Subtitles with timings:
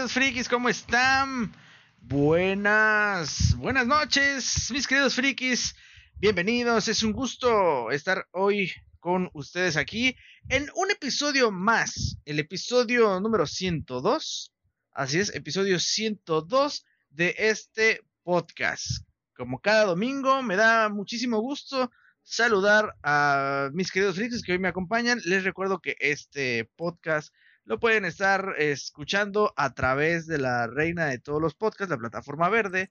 [0.00, 1.52] queridos frikis, ¿cómo están?
[2.00, 5.74] Buenas, buenas noches, mis queridos frikis.
[6.14, 10.16] Bienvenidos, es un gusto estar hoy con ustedes aquí
[10.48, 14.54] en un episodio más, el episodio número 102.
[14.92, 19.04] Así es, episodio 102 de este podcast.
[19.36, 21.90] Como cada domingo, me da muchísimo gusto
[22.22, 25.20] saludar a mis queridos frikis que hoy me acompañan.
[25.26, 31.18] Les recuerdo que este podcast lo pueden estar escuchando a través de la reina de
[31.18, 32.90] todos los podcasts, la plataforma verde.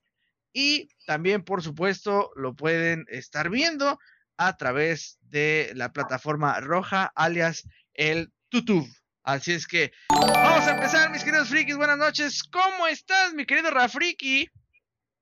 [0.54, 4.00] Y también, por supuesto, lo pueden estar viendo
[4.38, 8.88] a través de la plataforma roja, alias el YouTube.
[9.24, 11.78] Así es que vamos a empezar, mis queridos frikis.
[11.78, 12.44] Buenas noches.
[12.44, 14.50] ¿Cómo estás, mi querido Rafriki?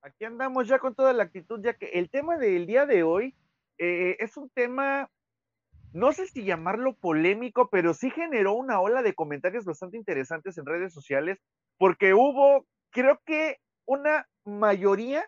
[0.02, 3.36] Aquí andamos ya con toda la actitud, ya que el tema del día de hoy
[3.78, 5.10] eh, es un tema
[5.94, 10.66] no sé si llamarlo polémico, pero sí generó una ola de comentarios bastante interesantes en
[10.66, 11.40] redes sociales,
[11.78, 15.26] porque hubo, creo que, una mayoría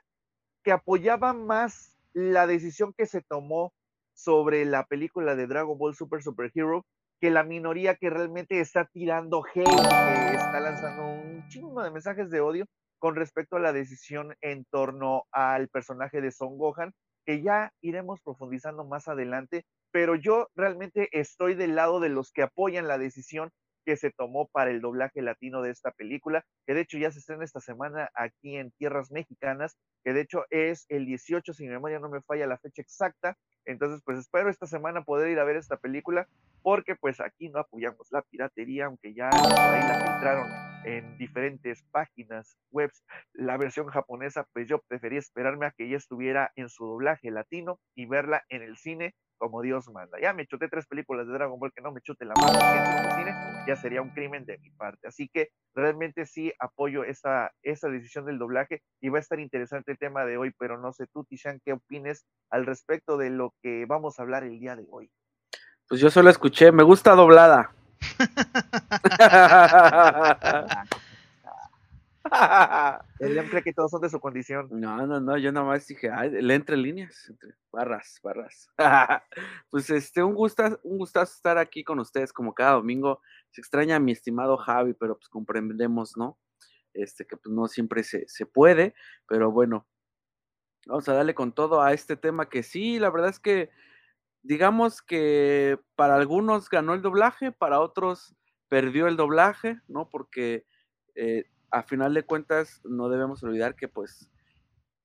[0.63, 3.73] que apoyaba más la decisión que se tomó
[4.13, 6.85] sobre la película de Dragon Ball Super Super Hero
[7.19, 12.29] que la minoría que realmente está tirando hate, que está lanzando un chingo de mensajes
[12.29, 12.65] de odio
[12.97, 16.93] con respecto a la decisión en torno al personaje de Son Gohan,
[17.25, 22.43] que ya iremos profundizando más adelante, pero yo realmente estoy del lado de los que
[22.43, 23.51] apoyan la decisión
[23.85, 27.19] que se tomó para el doblaje latino de esta película, que de hecho ya se
[27.19, 31.69] estrena esta semana aquí en tierras mexicanas, que de hecho es el 18, si mi
[31.69, 33.35] memoria no me falla la fecha exacta.
[33.65, 36.27] Entonces, pues espero esta semana poder ir a ver esta película,
[36.61, 40.47] porque pues aquí no apoyamos la piratería, aunque ya ahí la filtraron
[40.85, 43.03] en diferentes páginas webs.
[43.33, 47.79] La versión japonesa, pues yo preferí esperarme a que ya estuviera en su doblaje latino
[47.95, 50.19] y verla en el cine como Dios manda.
[50.21, 53.05] Ya me chuté tres películas de Dragon Ball que no me chute la mano en
[53.05, 53.33] el cine,
[53.65, 55.07] ya sería un crimen de mi parte.
[55.07, 59.93] Así que realmente sí apoyo esa, esa decisión del doblaje y va a estar interesante
[59.93, 63.55] el tema de hoy, pero no sé tú, Tishan, qué opines al respecto de lo
[63.63, 65.09] que vamos a hablar el día de hoy.
[65.87, 67.71] Pues yo solo escuché, me gusta doblada.
[73.19, 74.67] Él cree que todos son de su condición.
[74.71, 78.69] No, no, no, yo nada más dije, le entre líneas, entre barras, barras.
[79.69, 83.21] pues este, un gustazo, un gustazo estar aquí con ustedes como cada domingo.
[83.51, 86.37] Se extraña a mi estimado Javi, pero pues comprendemos, ¿no?
[86.93, 88.95] Este, que pues no siempre se, se puede,
[89.27, 89.87] pero bueno,
[90.85, 93.69] vamos a darle con todo a este tema que sí, la verdad es que
[94.41, 98.35] digamos que para algunos ganó el doblaje, para otros
[98.69, 100.09] perdió el doblaje, ¿no?
[100.09, 100.65] Porque
[101.15, 104.31] eh, a final de cuentas no debemos olvidar que pues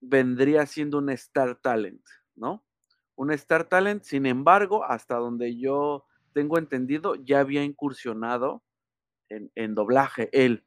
[0.00, 2.02] vendría siendo un Star Talent,
[2.34, 2.64] ¿no?
[3.16, 8.62] Un Star Talent, sin embargo, hasta donde yo tengo entendido, ya había incursionado
[9.28, 10.66] en, doblaje él.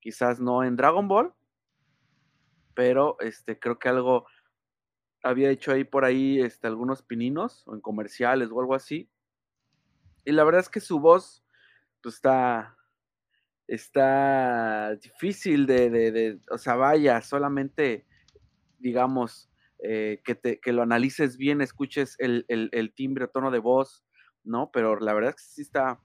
[0.00, 1.34] Quizás no en Dragon Ball,
[2.74, 4.26] pero este, creo que algo
[5.22, 9.10] había hecho ahí por ahí este, algunos pininos o en comerciales o algo así.
[10.24, 11.44] Y la verdad es que su voz
[12.02, 12.76] pues, está,
[13.66, 18.06] está difícil de, de, o sea, vaya, solamente,
[18.78, 19.50] digamos,
[19.82, 24.04] eh, que, te, que lo analices bien, escuches el, el, el timbre, tono de voz,
[24.42, 24.70] ¿no?
[24.72, 26.00] Pero la verdad es que sí está,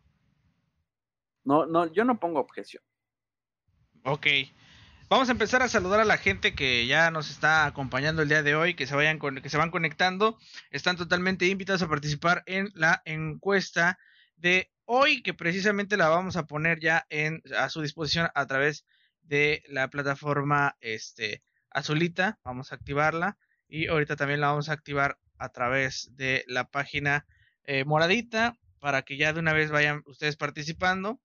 [1.44, 2.84] no, no, yo no pongo objeción.
[4.03, 4.28] Ok.
[5.09, 8.44] Vamos a empezar a saludar a la gente que ya nos está acompañando el día
[8.44, 10.38] de hoy, que se vayan con, que se van conectando.
[10.70, 13.97] Están totalmente invitados a participar en la encuesta
[14.40, 18.86] de hoy, que precisamente la vamos a poner ya en, a su disposición a través
[19.22, 22.40] de la plataforma este, azulita.
[22.44, 27.26] Vamos a activarla y ahorita también la vamos a activar a través de la página
[27.66, 31.20] eh, moradita para que ya de una vez vayan ustedes participando.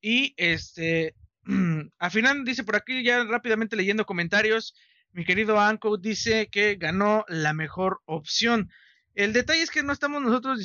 [0.00, 1.14] Y este,
[1.98, 4.74] al final dice por aquí ya rápidamente leyendo comentarios,
[5.12, 8.70] mi querido Anko dice que ganó la mejor opción.
[9.14, 10.60] El detalle es que no estamos nosotros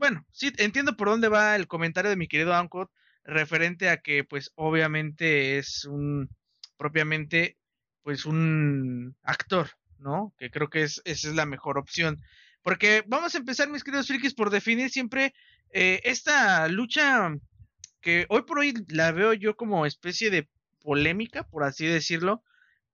[0.00, 2.90] bueno, sí, entiendo por dónde va el comentario de mi querido Ancot
[3.22, 6.30] referente a que, pues, obviamente es un,
[6.78, 7.58] propiamente,
[8.02, 9.68] pues, un actor,
[9.98, 10.34] ¿no?
[10.38, 12.18] Que creo que es, esa es la mejor opción.
[12.62, 15.34] Porque vamos a empezar, mis queridos frikis, por definir siempre
[15.70, 17.34] eh, esta lucha
[18.00, 20.48] que hoy por hoy la veo yo como especie de
[20.80, 22.42] polémica, por así decirlo,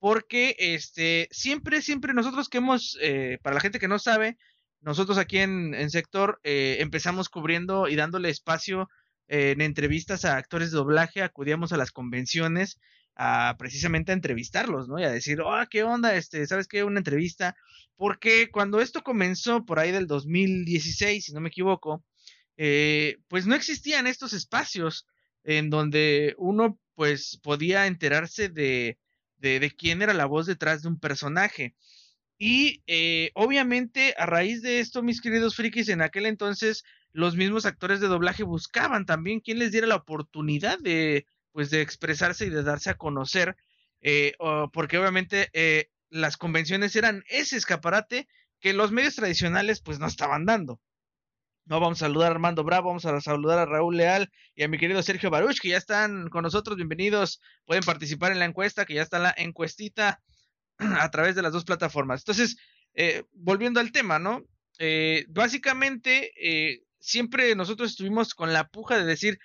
[0.00, 4.38] porque este siempre, siempre nosotros que hemos, eh, para la gente que no sabe,
[4.86, 8.88] nosotros aquí en, sector eh, empezamos cubriendo y dándole espacio
[9.26, 12.78] eh, en entrevistas a actores de doblaje, acudíamos a las convenciones
[13.16, 15.00] a precisamente a entrevistarlos, ¿no?
[15.00, 16.14] Y a decir, oh, ¿qué onda?
[16.14, 16.84] Este, ¿sabes qué?
[16.84, 17.56] Una entrevista.
[17.96, 22.04] Porque cuando esto comenzó por ahí del 2016, si no me equivoco,
[22.56, 25.04] eh, pues no existían estos espacios
[25.42, 28.98] en donde uno pues podía enterarse de,
[29.38, 31.74] de, de quién era la voz detrás de un personaje.
[32.38, 37.64] Y eh, obviamente a raíz de esto, mis queridos frikis, en aquel entonces los mismos
[37.64, 42.50] actores de doblaje buscaban también quien les diera la oportunidad de, pues, de expresarse y
[42.50, 43.56] de darse a conocer,
[44.02, 44.34] eh,
[44.72, 48.28] porque obviamente eh, las convenciones eran ese escaparate
[48.60, 50.80] que los medios tradicionales pues no estaban dando.
[51.64, 54.68] No, vamos a saludar a Armando Bravo, vamos a saludar a Raúl Leal y a
[54.68, 58.84] mi querido Sergio Baruch, que ya están con nosotros, bienvenidos, pueden participar en la encuesta,
[58.84, 60.20] que ya está la encuestita
[61.00, 62.20] a través de las dos plataformas.
[62.20, 62.56] Entonces,
[62.94, 64.42] eh, volviendo al tema, ¿no?
[64.78, 69.38] Eh, básicamente, eh, siempre nosotros estuvimos con la puja de decir,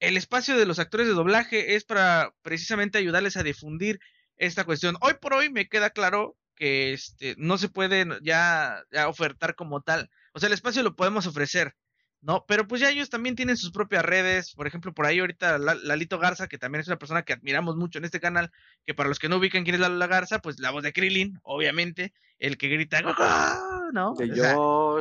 [0.00, 4.00] el espacio de los actores de doblaje es para precisamente ayudarles a difundir
[4.36, 4.96] esta cuestión.
[5.00, 9.82] Hoy por hoy me queda claro que este, no se puede ya, ya ofertar como
[9.82, 10.10] tal.
[10.34, 11.76] O sea, el espacio lo podemos ofrecer,
[12.22, 12.44] ¿no?
[12.46, 16.18] Pero pues ya ellos también tienen sus propias redes, por ejemplo, por ahí ahorita Lalito
[16.18, 18.50] Garza, que también es una persona que admiramos mucho en este canal,
[18.86, 21.38] que para los que no ubican quién es Lalo Garza, pues la voz de Krillin,
[21.42, 24.14] obviamente, el que grita, ¿no?
[24.14, 24.28] De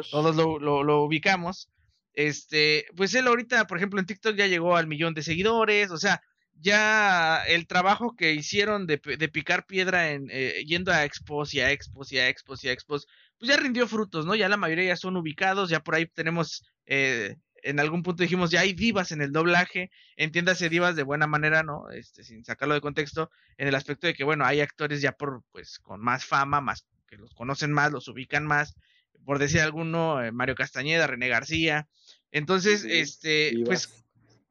[0.10, 1.70] todos lo, lo, lo, ubicamos.
[2.14, 5.98] Este, pues él ahorita, por ejemplo, en TikTok ya llegó al millón de seguidores, o
[5.98, 6.22] sea,
[6.60, 11.60] ya el trabajo que hicieron de, de picar piedra en eh, yendo a expos y
[11.60, 13.08] a expos y a expos y a expos,
[13.42, 14.36] pues ya rindió frutos, ¿no?
[14.36, 18.52] Ya la mayoría ya son ubicados, ya por ahí tenemos, eh, en algún punto dijimos,
[18.52, 21.90] ya hay divas en el doblaje, entiéndase divas de buena manera, ¿no?
[21.90, 25.42] Este, sin sacarlo de contexto, en el aspecto de que, bueno, hay actores ya por,
[25.52, 28.76] pues, con más fama, más, que los conocen más, los ubican más,
[29.26, 31.88] por decir alguno, eh, Mario Castañeda, René García,
[32.30, 33.90] entonces, este, pues,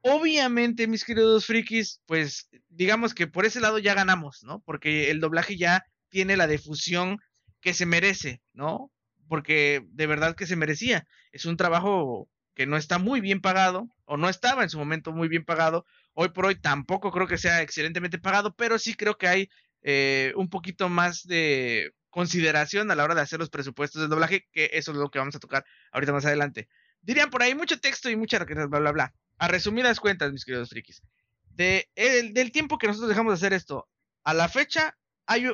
[0.00, 4.60] obviamente, mis queridos frikis, pues, digamos que por ese lado ya ganamos, ¿no?
[4.66, 7.20] Porque el doblaje ya tiene la difusión
[7.60, 8.92] que se merece, ¿no?
[9.26, 11.06] Porque de verdad que se merecía.
[11.32, 15.12] Es un trabajo que no está muy bien pagado, o no estaba en su momento
[15.12, 15.86] muy bien pagado.
[16.12, 19.50] Hoy por hoy tampoco creo que sea excelentemente pagado, pero sí creo que hay
[19.82, 24.46] eh, un poquito más de consideración a la hora de hacer los presupuestos del doblaje,
[24.52, 26.68] que eso es lo que vamos a tocar ahorita más adelante.
[27.00, 29.14] Dirían por ahí mucho texto y mucha bla bla bla.
[29.38, 31.02] A resumidas cuentas, mis queridos frikis,
[31.54, 33.88] de el, del tiempo que nosotros dejamos de hacer esto
[34.22, 34.98] a la fecha,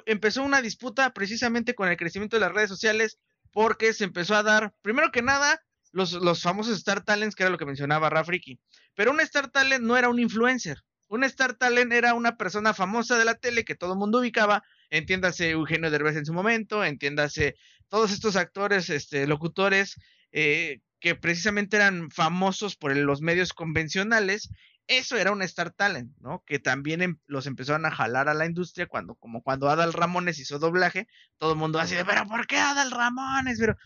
[0.07, 3.19] empezó una disputa precisamente con el crecimiento de las redes sociales
[3.53, 5.61] porque se empezó a dar, primero que nada,
[5.93, 8.61] los, los famosos Star Talents, que era lo que mencionaba Rafriki.
[8.95, 10.83] Pero un Star Talent no era un influencer.
[11.09, 14.63] Un Star Talent era una persona famosa de la tele que todo el mundo ubicaba.
[14.91, 17.55] Entiéndase Eugenio Derbez en su momento, entiéndase
[17.89, 19.95] todos estos actores, este, locutores,
[20.33, 24.51] eh, que precisamente eran famosos por los medios convencionales
[24.89, 26.43] eso era un Star Talent, ¿no?
[26.47, 30.39] Que también em, los empezaron a jalar a la industria cuando, como cuando Adal Ramones
[30.39, 33.59] hizo doblaje, todo el mundo así de, pero ¿por qué Adal Ramones?
[33.59, 33.77] Pero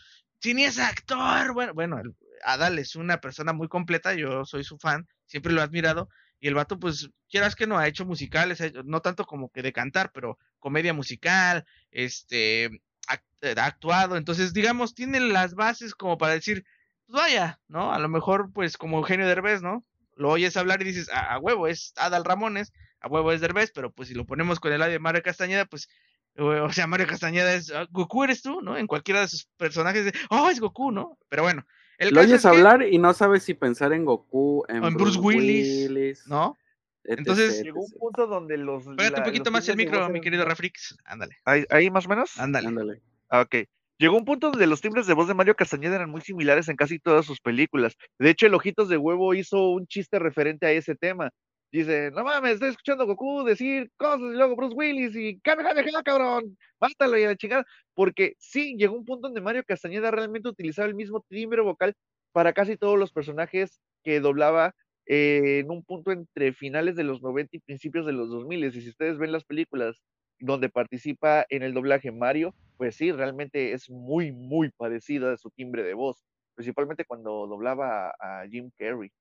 [0.41, 2.03] si ni es actor, bueno, bueno,
[2.45, 6.09] Adal es una persona muy completa, yo soy su fan, siempre lo he admirado,
[6.41, 9.73] y el vato, pues, quieras que no, ha hecho musicales, no tanto como que de
[9.73, 16.35] cantar, pero comedia musical, este, eh, ha actuado, entonces, digamos, tiene las bases como para
[16.35, 16.65] decir,
[17.07, 17.93] pues vaya, ¿no?
[17.93, 19.85] A lo mejor, pues, como Eugenio Derbez, ¿no?
[20.21, 23.91] Lo oyes hablar y dices, a, huevo, es Adal Ramones, a huevo es Derbez, pero
[23.91, 25.89] pues si lo ponemos con el de Mario Castañeda, pues,
[26.37, 28.77] o sea, Mario Castañeda es, ah, Goku eres tú, ¿no?
[28.77, 31.19] En cualquiera de sus personajes, de, oh, es Goku, ¿no?
[31.29, 31.67] Pero bueno.
[31.97, 36.27] El lo oyes hablar y no sabes si pensar en Goku, en, en Bruce, Willis,
[36.27, 36.59] ¿no?
[37.05, 38.85] Entonces, llegó un punto donde los.
[38.97, 40.97] Pégate un poquito más el micro, mi querido Rafrix.
[41.05, 41.37] Ándale.
[41.45, 42.39] ¿Ahí, ¿Ahí, más o menos?
[42.39, 42.69] Ándale.
[42.69, 43.03] Ándale.
[43.29, 43.69] Ah, ok.
[44.01, 46.77] Llegó un punto donde los timbres de voz de Mario Castañeda eran muy similares en
[46.77, 47.97] casi todas sus películas.
[48.19, 51.29] De hecho, el Ojitos de Huevo hizo un chiste referente a ese tema.
[51.71, 56.57] Dice, no mames, estoy escuchando Goku decir cosas y luego Bruce Willis y Kamehameha, cabrón,
[56.81, 57.67] mátalo y a la chingada.
[57.93, 61.93] Porque sí, llegó un punto donde Mario Castañeda realmente utilizaba el mismo timbre vocal
[62.33, 67.21] para casi todos los personajes que doblaba eh, en un punto entre finales de los
[67.21, 68.65] 90 y principios de los 2000.
[68.65, 70.01] Y si ustedes ven las películas
[70.41, 75.51] donde participa en el doblaje Mario, pues sí, realmente es muy, muy parecida a su
[75.51, 79.13] timbre de voz, principalmente cuando doblaba a, Jim Carrey.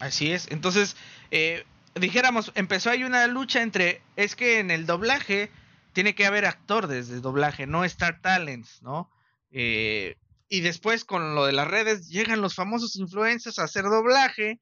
[0.00, 0.96] Así es, entonces,
[1.30, 1.64] eh,
[1.94, 5.50] dijéramos, empezó ahí una lucha entre, es que en el doblaje
[5.92, 9.10] tiene que haber actores de doblaje, no Star Talents, ¿no?
[9.50, 10.16] Eh,
[10.48, 14.58] y después con lo de las redes llegan los famosos influencers a hacer doblaje,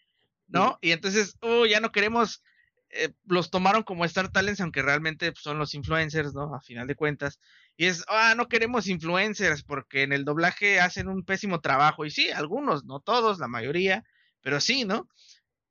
[0.47, 0.79] ¿no?
[0.81, 2.43] Y entonces, oh, ya no queremos
[2.91, 6.55] eh, los tomaron como Star Talents, aunque realmente pues, son los influencers, ¿no?
[6.55, 7.39] A final de cuentas.
[7.77, 12.05] Y es, ah, no queremos influencers porque en el doblaje hacen un pésimo trabajo.
[12.05, 14.05] Y sí, algunos, no todos, la mayoría,
[14.41, 15.09] pero sí, ¿no?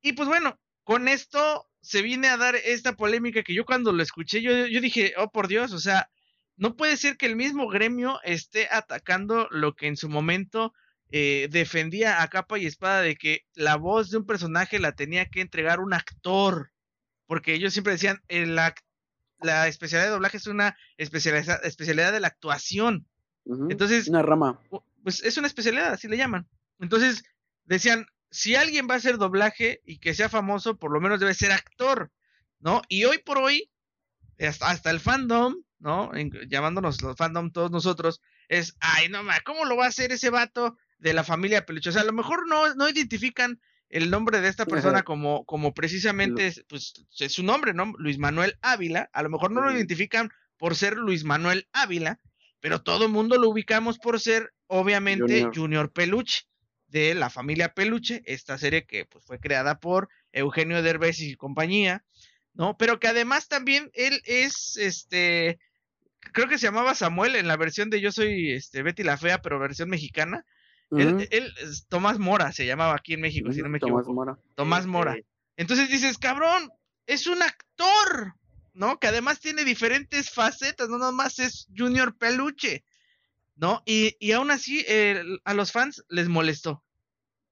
[0.01, 4.03] Y pues bueno, con esto se viene a dar esta polémica que yo cuando lo
[4.03, 6.09] escuché, yo, yo dije, oh por Dios, o sea,
[6.55, 10.73] no puede ser que el mismo gremio esté atacando lo que en su momento
[11.11, 15.25] eh, defendía a capa y espada de que la voz de un personaje la tenía
[15.25, 16.71] que entregar un actor
[17.27, 18.57] porque ellos siempre decían, el
[19.41, 23.07] la especialidad de doblaje es una especialidad, especialidad de la actuación.
[23.69, 24.59] Entonces, una rama.
[25.03, 26.47] Pues es una especialidad, así le llaman.
[26.79, 27.23] Entonces,
[27.65, 31.33] decían, si alguien va a hacer doblaje y que sea famoso, por lo menos debe
[31.33, 32.11] ser actor,
[32.59, 32.81] ¿no?
[32.89, 33.69] Y hoy por hoy,
[34.39, 36.11] hasta, el fandom, ¿no?
[36.47, 40.29] llamándonos los fandom todos nosotros, es, ay, no, ma, ¿cómo lo va a hacer ese
[40.29, 41.89] vato de la familia Peluche?
[41.89, 45.73] O sea, a lo mejor no, no identifican el nombre de esta persona como, como
[45.73, 47.93] precisamente, pues, es su nombre, ¿no?
[47.97, 49.09] Luis Manuel Ávila.
[49.13, 52.19] A lo mejor no lo identifican por ser Luis Manuel Ávila,
[52.59, 55.91] pero todo el mundo lo ubicamos por ser, obviamente, Junior.
[55.91, 56.47] Peluche,
[56.87, 62.03] de la familia Peluche, esta serie que pues, fue creada por Eugenio Derbez y compañía,
[62.53, 62.77] ¿no?
[62.77, 65.59] Pero que además también él es, este,
[66.33, 69.41] creo que se llamaba Samuel en la versión de Yo soy este, Betty la Fea,
[69.41, 70.45] pero versión mexicana.
[70.91, 71.53] Él,
[71.89, 74.03] Tomás Mora se llamaba aquí en México, si no me equivoco.
[74.03, 74.39] Tomás Mora.
[74.55, 75.17] Tomás Mora.
[75.57, 76.69] Entonces dices, cabrón,
[77.05, 78.35] es un actor,
[78.73, 78.99] ¿no?
[78.99, 82.83] Que además tiene diferentes facetas, no nomás es Junior Peluche,
[83.55, 83.81] ¿no?
[83.85, 84.85] Y, y aún así
[85.43, 86.83] a los fans les molestó.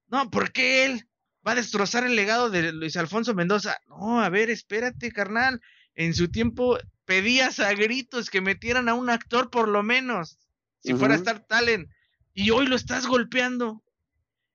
[0.08, 1.08] No, ¿por qué él
[1.46, 3.78] va a destrozar el legado de Luis Alfonso Mendoza?
[3.88, 5.60] No, a ver, espérate, carnal.
[5.94, 10.38] En su tiempo pedías a gritos que metieran a un actor por lo menos,
[10.80, 11.88] si fuera a Star Talent,
[12.36, 13.82] y hoy lo estás golpeando.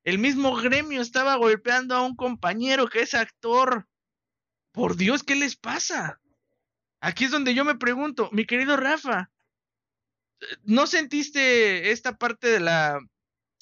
[0.04, 3.88] El mismo gremio estaba golpeando a un compañero que es actor.
[4.72, 6.22] Por Dios, ¿qué les pasa?
[7.02, 9.32] Aquí es donde yo me pregunto, mi querido Rafa,
[10.64, 13.00] ¿no sentiste esta parte de la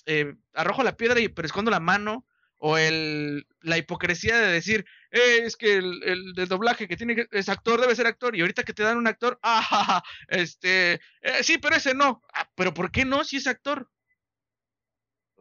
[0.05, 2.25] eh, arrojo la piedra y pero escondo la mano?
[2.57, 7.47] O el, la hipocresía de decir, eh, es que el, doblaje que tiene que, es
[7.47, 11.57] actor, debe ser actor, y ahorita que te dan un actor, ah, este, eh, sí,
[11.57, 12.21] pero ese no.
[12.33, 13.89] Ah, pero ¿por qué no si es actor?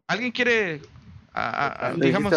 [0.08, 0.80] ¿Alguien quiere,
[1.96, 2.32] digamos,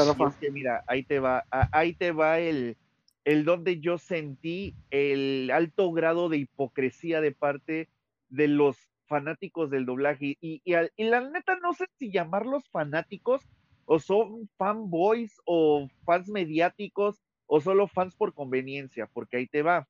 [0.51, 2.77] mira, ahí te va, ahí te va el,
[3.23, 7.87] el donde yo sentí el alto grado de hipocresía de parte
[8.29, 10.37] de los fanáticos del doblaje.
[10.41, 13.41] Y, y, la neta, no sé si llamarlos fanáticos
[13.85, 19.87] o son fanboys o fans mediáticos o solo fans por conveniencia, porque ahí te va.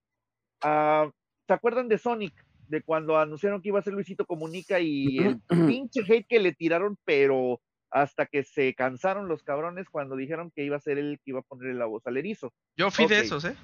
[0.61, 1.09] Ah,
[1.47, 2.33] ¿Se acuerdan de Sonic?
[2.67, 6.53] De cuando anunciaron que iba a ser Luisito Comunica y el pinche hate que le
[6.53, 7.59] tiraron, pero
[7.91, 11.39] hasta que se cansaron los cabrones cuando dijeron que iba a ser él que iba
[11.39, 12.53] a ponerle la voz al erizo.
[12.77, 13.55] Yo fui de esos, ¿eh?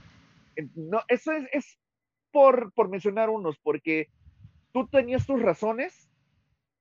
[0.76, 1.80] No, eso es, es
[2.32, 4.10] por, por mencionar unos, porque
[4.74, 6.10] tú tenías tus razones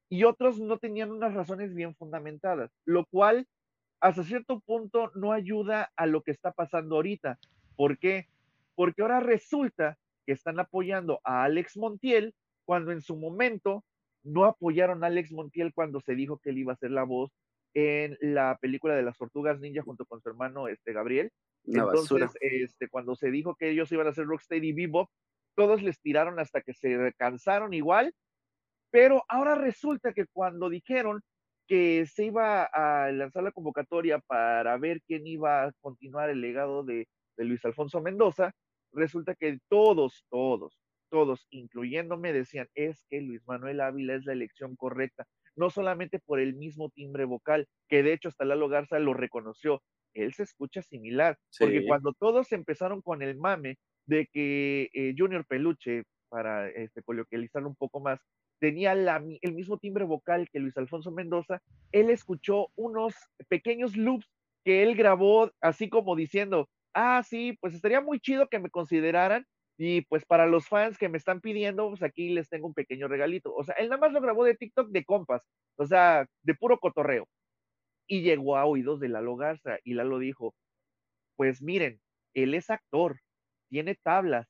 [0.08, 3.46] y otros no tenían unas razones bien fundamentadas, lo cual
[4.00, 7.38] hasta cierto punto no ayuda a lo que está pasando ahorita.
[7.76, 8.28] ¿Por qué?
[8.74, 12.34] Porque ahora resulta que están apoyando a Alex Montiel
[12.64, 13.84] cuando en su momento
[14.26, 17.30] no apoyaron a Alex Montiel cuando se dijo que él iba a ser la voz
[17.74, 21.30] en la película de las tortugas ninja junto con su hermano este Gabriel.
[21.66, 25.10] Entonces, este, cuando se dijo que ellos iban a ser Rocksteady y Bebop,
[25.54, 28.14] todos les tiraron hasta que se cansaron igual,
[28.90, 31.22] pero ahora resulta que cuando dijeron
[31.66, 36.84] que se iba a lanzar la convocatoria para ver quién iba a continuar el legado
[36.84, 38.52] de, de Luis Alfonso Mendoza,
[38.92, 40.78] resulta que todos, todos,
[41.10, 46.40] todos, incluyéndome, decían, es que Luis Manuel Ávila es la elección correcta, no solamente por
[46.40, 49.82] el mismo timbre vocal, que de hecho hasta Lalo Garza lo reconoció,
[50.14, 55.44] él se escucha similar, porque cuando todos empezaron con el mame de que eh, Junior
[55.46, 58.20] Peluche, para este, coloquializarlo un poco más,
[58.58, 61.60] tenía el mismo timbre vocal que Luis Alfonso Mendoza,
[61.92, 63.14] él escuchó unos
[63.48, 64.26] pequeños loops
[64.64, 69.46] que él grabó así como diciendo, ah, sí, pues estaría muy chido que me consideraran
[69.78, 73.08] y pues para los fans que me están pidiendo, pues aquí les tengo un pequeño
[73.08, 73.54] regalito.
[73.54, 76.78] O sea, él nada más lo grabó de TikTok de compas, o sea, de puro
[76.78, 77.28] cotorreo.
[78.08, 80.54] Y llegó a oídos de Lalo Garza y Lalo dijo,
[81.36, 82.00] pues miren,
[82.34, 83.20] él es actor,
[83.68, 84.48] tiene tablas,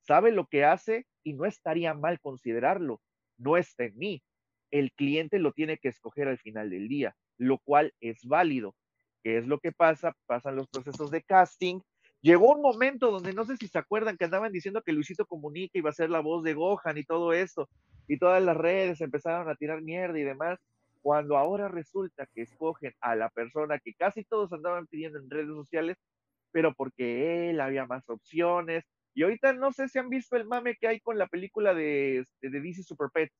[0.00, 3.00] sabe lo que hace y no estaría mal considerarlo.
[3.38, 4.22] No está en mí.
[4.70, 8.74] El cliente lo tiene que escoger al final del día, lo cual es válido.
[9.24, 10.14] ¿Qué es lo que pasa?
[10.26, 11.80] Pasan los procesos de casting
[12.22, 15.76] Llegó un momento donde no sé si se acuerdan que andaban diciendo que Luisito Comunica
[15.76, 17.68] iba a ser la voz de Gohan y todo esto,
[18.06, 20.60] y todas las redes empezaron a tirar mierda y demás,
[21.02, 25.48] cuando ahora resulta que escogen a la persona que casi todos andaban pidiendo en redes
[25.48, 25.96] sociales,
[26.52, 28.84] pero porque él había más opciones.
[29.14, 32.18] Y ahorita no sé si han visto el mame que hay con la película de,
[32.20, 33.34] este, de DC Super Pets,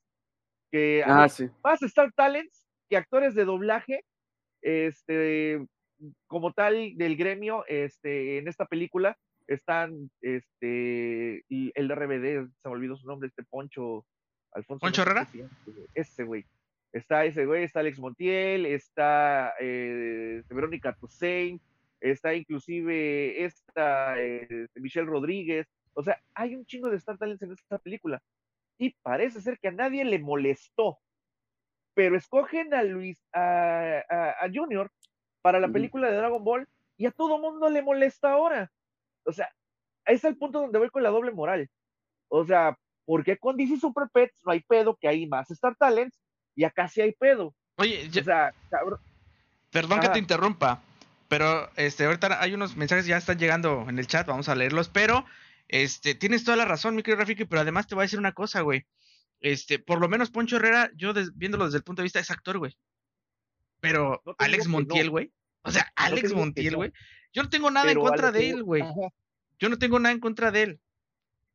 [0.73, 1.49] que ah, sí.
[1.63, 4.05] más Star Talents que actores de doblaje,
[4.61, 5.65] este,
[6.27, 9.17] como tal del gremio, este, en esta película
[9.47, 14.05] están este, el RBD, se me olvidó su nombre, este Poncho,
[14.53, 14.81] Alfonso.
[14.81, 15.29] ¿Poncho Herrera?
[15.95, 16.45] Ese güey.
[16.93, 21.61] Está ese güey, está Alex Montiel, está eh, Verónica Toussaint,
[22.01, 27.53] está inclusive esta eh, Michelle Rodríguez, o sea, hay un chingo de Star Talents en
[27.53, 28.23] esta película.
[28.79, 30.99] Y parece ser que a nadie le molestó.
[31.95, 34.03] Pero escogen a Luis, a,
[34.53, 34.91] Junior
[35.43, 38.71] para la película de Dragon Ball y a todo mundo le molesta ahora.
[39.25, 39.51] O sea,
[40.07, 41.69] es el punto donde voy con la doble moral.
[42.29, 45.77] O sea, ¿por qué con DC Super Pets no hay pedo que hay más Star
[45.77, 46.19] Talents
[46.55, 47.55] y acá sí hay pedo?
[47.77, 48.53] Oye, o sea,
[49.71, 50.83] Perdón que te interrumpa,
[51.29, 54.91] pero este ahorita hay unos mensajes ya están llegando en el chat, vamos a leerlos,
[54.91, 55.25] pero
[55.69, 58.33] este, tienes toda la razón, mi querido Rafiki, pero además te voy a decir una
[58.33, 58.85] cosa, güey.
[59.41, 62.59] Este, por lo menos Poncho Herrera, yo viéndolo desde el punto de vista es actor,
[62.59, 62.77] güey.
[63.83, 65.33] Pero Alex Montiel, güey.
[65.63, 66.93] O sea, Alex Montiel, güey.
[67.33, 68.85] Yo no tengo nada en contra de él, güey.
[69.59, 70.81] Yo no tengo nada en contra de él.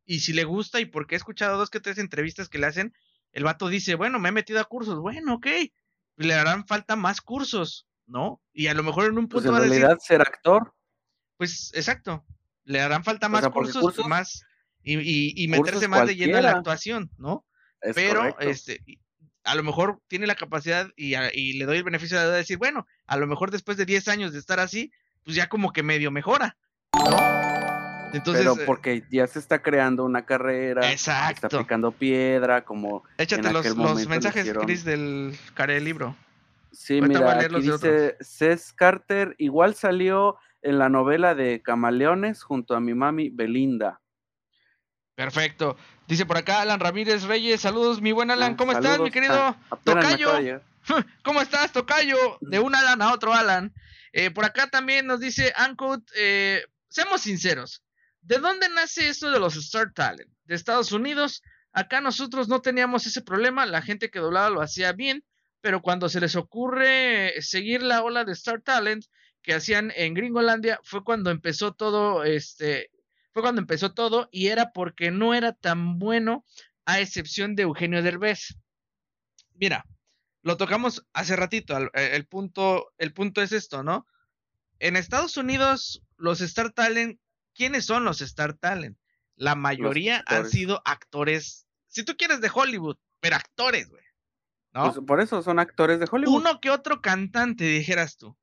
[0.05, 2.93] Y si le gusta, y porque he escuchado dos que tres entrevistas que le hacen,
[3.31, 4.99] el vato dice, bueno, me he metido a cursos.
[4.99, 5.47] Bueno, ok.
[6.17, 8.41] Le harán falta más cursos, ¿no?
[8.51, 10.73] Y a lo mejor en un pues, punto en realidad ser actor.
[11.37, 12.25] Pues exacto.
[12.65, 14.43] Le harán falta más cursos, más
[14.83, 17.45] y, y, meterse más de lleno en la actuación, ¿no?
[17.95, 18.83] Pero este
[19.47, 22.85] a lo mejor tiene la capacidad y, y, le doy el beneficio de decir, bueno,
[23.05, 24.91] a lo mejor después de 10 años de estar así,
[25.23, 26.57] pues ya como que medio mejora,
[26.93, 27.17] ¿no?
[28.13, 31.47] Entonces, Pero eh porque ya se está creando una carrera, exacto.
[31.47, 33.03] está picando piedra, como.
[33.17, 36.15] Échate los, los mensajes, Chris, del care libro.
[36.71, 42.79] Sí, mira, aquí dice Cés Carter, igual salió en la novela de Camaleones junto a
[42.79, 43.99] mi mami Belinda.
[45.17, 45.75] Perfecto.
[46.07, 49.57] Dice por acá Alan Ramírez Reyes, saludos, mi buen Alan, ¿cómo estás, mi querido ah,
[49.83, 50.61] Tocayo?
[51.23, 52.37] ¿Cómo estás, Tocayo?
[52.39, 53.73] De un Alan a otro Alan.
[54.13, 57.81] Eh, por acá también nos dice Ancode, eh, seamos sinceros,
[58.21, 60.29] ¿de dónde nace esto de los Star Talent?
[60.45, 61.41] De Estados Unidos.
[61.73, 65.23] Acá nosotros no teníamos ese problema, la gente que doblaba lo hacía bien,
[65.61, 69.03] pero cuando se les ocurre seguir la ola de Star Talent,
[69.41, 72.91] que hacían en Gringolandia fue cuando empezó todo, este,
[73.37, 76.43] fue cuando empezó todo y era porque no era tan bueno
[76.85, 78.57] a excepción de Eugenio Derbez.
[79.53, 79.85] Mira,
[80.41, 84.07] lo tocamos hace ratito, el, punto, el punto es esto, ¿no?
[84.79, 87.19] En Estados Unidos, los Star Talent,
[87.53, 88.97] ¿quiénes son los Star Talent?
[89.35, 94.03] La mayoría han sido actores, si tú quieres de Hollywood, pero actores, güey.
[94.73, 94.91] ¿no?
[94.91, 96.37] Pues por eso son actores de Hollywood.
[96.37, 98.35] Uno que otro cantante, dijeras tú.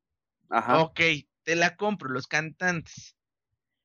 [0.50, 1.00] Ok,
[1.42, 3.16] te la compro, los cantantes.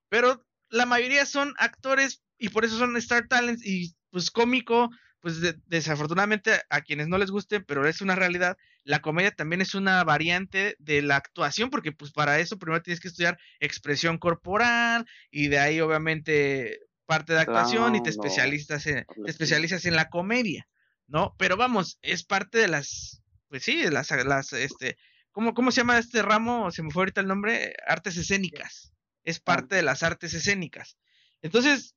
[0.08, 5.36] Pero la mayoría son actores y por eso son Star Talents y pues cómico, pues
[5.66, 10.04] desafortunadamente a quienes no les guste, pero es una realidad, la comedia también es una
[10.04, 15.48] variante de la actuación, porque pues para eso primero tienes que estudiar expresión corporal y
[15.48, 20.68] de ahí obviamente parte de actuación y te especializas en, te especializas en la comedia,
[21.08, 21.36] ¿no?
[21.38, 24.96] Pero vamos, es parte de las, pues sí, de las, las, este,
[25.32, 26.72] ¿Cómo, ¿Cómo se llama este ramo?
[26.72, 27.74] Se me fue ahorita el nombre.
[27.88, 28.92] Artes escénicas.
[29.24, 30.98] Es parte de las artes escénicas.
[31.42, 31.96] Entonces,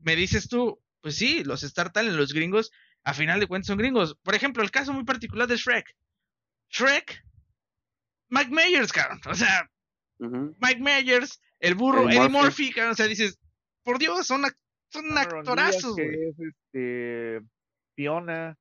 [0.00, 2.70] me dices tú, pues sí, los Star Talent, los gringos,
[3.04, 4.16] a final de cuentas son gringos.
[4.22, 5.96] Por ejemplo, el caso muy particular de Shrek.
[6.70, 7.24] Shrek,
[8.28, 9.20] Mike Myers, cabrón.
[9.26, 9.68] O sea,
[10.18, 12.92] Mike Myers, el burro, Eddie Murphy, cabrón.
[12.92, 13.38] O sea, dices,
[13.82, 14.44] por Dios, son,
[14.88, 16.34] son actorazos, güey.
[16.38, 17.40] Este,
[17.94, 18.56] Fiona.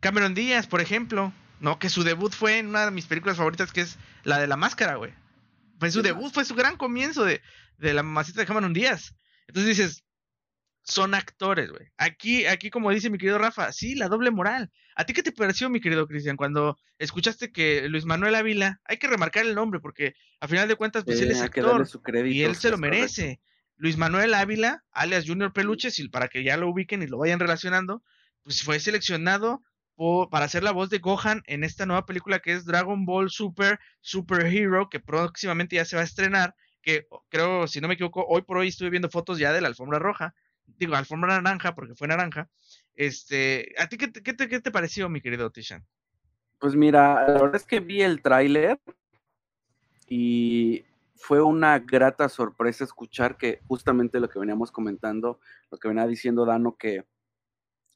[0.00, 1.32] Cameron Díaz, por ejemplo.
[1.60, 4.46] No, que su debut fue en una de mis películas favoritas, que es la de
[4.46, 5.14] la máscara, güey.
[5.78, 7.40] Fue su debut, fue su gran comienzo de,
[7.78, 9.14] de la mamacita de Cameron Díaz.
[9.46, 10.04] Entonces dices,
[10.84, 11.88] son actores, güey.
[11.96, 14.70] Aquí, aquí, como dice mi querido Rafa, sí, la doble moral.
[14.96, 18.98] ¿A ti qué te pareció, mi querido Cristian, cuando escuchaste que Luis Manuel Ávila, hay
[18.98, 21.86] que remarcar el nombre, porque a final de cuentas, pues él es actor
[22.26, 23.40] y él se lo merece.
[23.76, 27.40] Luis Manuel Ávila, alias Junior Peluches, y para que ya lo ubiquen y lo vayan
[27.40, 28.04] relacionando,
[28.42, 29.64] pues fue seleccionado
[30.30, 33.78] para hacer la voz de Gohan en esta nueva película que es Dragon Ball Super
[34.00, 38.24] Super Hero, que próximamente ya se va a estrenar, que creo, si no me equivoco,
[38.28, 40.34] hoy por hoy estuve viendo fotos ya de la alfombra roja,
[40.66, 42.48] digo, alfombra naranja, porque fue naranja.
[42.94, 45.84] Este, ¿a ti qué, qué, qué te pareció, mi querido Tishan?
[46.58, 48.80] Pues mira, la verdad es que vi el tráiler
[50.08, 56.06] y fue una grata sorpresa escuchar que justamente lo que veníamos comentando, lo que venía
[56.06, 57.04] diciendo Dano, que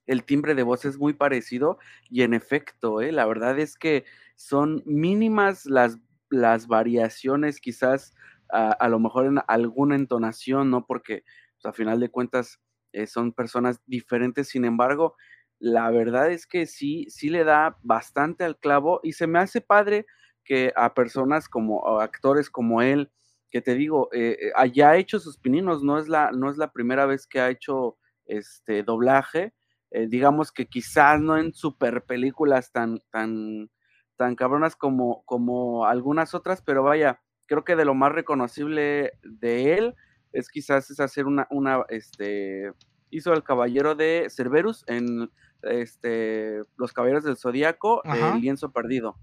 [0.08, 1.78] el timbre de voz es muy parecido
[2.10, 3.12] y en efecto, ¿eh?
[3.12, 4.04] la verdad es que
[4.36, 5.98] son mínimas las,
[6.30, 8.14] las variaciones, quizás
[8.50, 10.86] a, lo mejor en alguna entonación, ¿no?
[10.86, 11.24] Porque
[11.60, 12.58] pues, a final de cuentas
[12.92, 15.16] eh, son personas diferentes, sin embargo,
[15.58, 19.60] la verdad es que sí, sí le da bastante al clavo y se me hace
[19.60, 20.06] padre
[20.44, 23.10] que a personas como actores como él,
[23.50, 26.72] que te digo, eh, eh, haya hecho sus pininos, no es la, no es la
[26.72, 29.52] primera vez que ha hecho este doblaje,
[29.90, 33.70] eh, digamos que quizás no en super películas tan, tan,
[34.16, 39.74] tan cabronas como, como algunas otras, pero vaya, creo que de lo más reconocible de
[39.78, 39.94] él
[40.32, 42.72] es quizás es hacer una, una, este,
[43.10, 45.30] hizo el caballero de Cerberus en
[45.62, 49.16] este, Los Caballeros del Zodíaco, el lienzo perdido.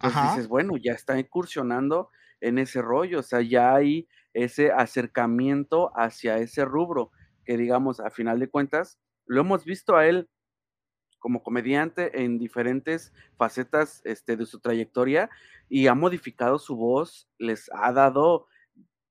[0.00, 5.90] Entonces dices, bueno, ya está incursionando en ese rollo, o sea, ya hay ese acercamiento
[5.96, 7.10] hacia ese rubro,
[7.44, 10.28] que digamos, a final de cuentas, lo hemos visto a él
[11.18, 15.30] como comediante en diferentes facetas este, de su trayectoria
[15.68, 18.46] y ha modificado su voz, les ha dado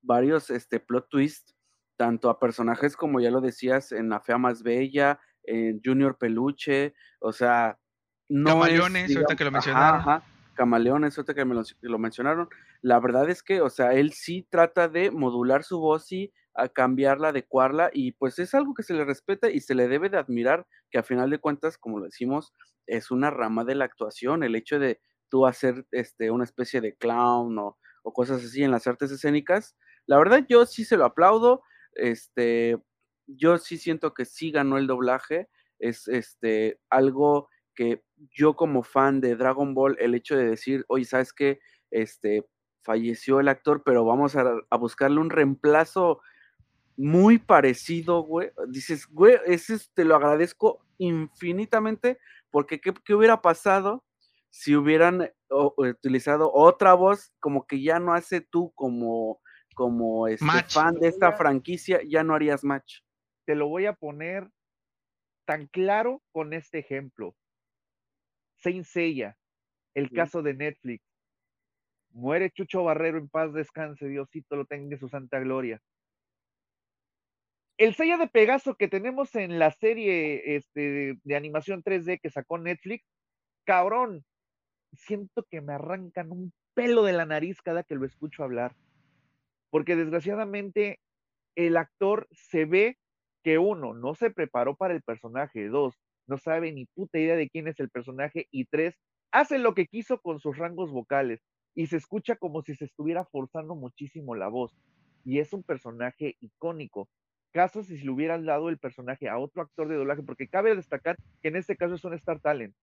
[0.02, 1.54] varios este, plot twists,
[1.96, 6.94] tanto a personajes como ya lo decías, en La Fea Más Bella, en Junior Peluche,
[7.20, 7.78] o sea,
[8.28, 10.00] no Camaleones, ahorita que lo mencionaron.
[10.00, 10.22] Ajá,
[10.54, 12.48] Camaleones, ahorita que me lo, mencionaron.
[12.82, 16.68] La verdad es que, o sea, él sí trata de modular su voz y a
[16.68, 20.18] cambiarla, adecuarla, y pues es algo que se le respeta y se le debe de
[20.18, 22.52] admirar, que a final de cuentas, como lo decimos,
[22.86, 26.96] es una rama de la actuación, el hecho de tú hacer este, una especie de
[26.96, 27.78] clown o,
[28.14, 32.78] cosas así en las artes escénicas, la verdad yo sí se lo aplaudo, este,
[33.26, 39.20] yo sí siento que sí ganó el doblaje, es este, algo que yo como fan
[39.20, 41.60] de Dragon Ball, el hecho de decir, oye, ¿sabes qué?
[41.90, 42.46] Este,
[42.88, 46.22] falleció el actor, pero vamos a, buscarle un reemplazo
[46.98, 48.50] muy parecido, güey.
[48.68, 52.18] Dices, güey, ese te lo agradezco infinitamente,
[52.50, 54.04] porque ¿qué, qué hubiera pasado
[54.50, 59.40] si hubieran utilizado otra voz como que ya no hace tú como
[59.74, 63.02] como este fan de esta franquicia, ya no harías match.
[63.46, 64.50] Te lo voy a poner
[65.46, 67.36] tan claro con este ejemplo.
[68.56, 69.38] Saint Seiya,
[69.94, 71.04] el caso de Netflix.
[72.10, 75.80] Muere Chucho Barrero en paz descanse, Diosito lo tenga en su santa gloria.
[77.78, 82.58] El Seiya de Pegaso que tenemos en la serie este, de animación 3D que sacó
[82.58, 83.04] Netflix,
[83.64, 84.24] cabrón,
[84.92, 88.74] siento que me arrancan un pelo de la nariz cada que lo escucho hablar
[89.70, 90.98] porque desgraciadamente
[91.56, 92.96] el actor se ve
[93.42, 95.94] que uno, no se preparó para el personaje, dos,
[96.26, 98.94] no sabe ni puta idea de quién es el personaje, y tres,
[99.32, 101.40] hace lo que quiso con sus rangos vocales
[101.74, 104.76] y se escucha como si se estuviera forzando muchísimo la voz.
[105.24, 107.08] Y es un personaje icónico.
[107.52, 111.16] Caso si le hubieran dado el personaje a otro actor de doblaje, porque cabe destacar
[111.40, 112.74] que en este caso es un Star Talent.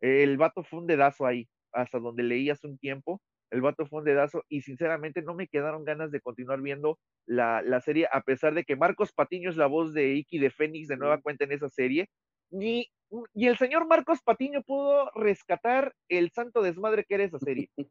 [0.00, 3.20] El vato fue un dedazo ahí, hasta donde leí hace un tiempo,
[3.52, 7.62] el vato fue un dedazo y sinceramente no me quedaron ganas de continuar viendo la,
[7.82, 10.96] serie, a pesar de que Marcos Patiño es la voz de Iki de Fénix de
[10.96, 12.08] nueva cuenta en esa serie.
[12.50, 12.90] Ni,
[13.34, 17.68] y el señor Marcos Patiño pudo rescatar el santo desmadre que era esa serie.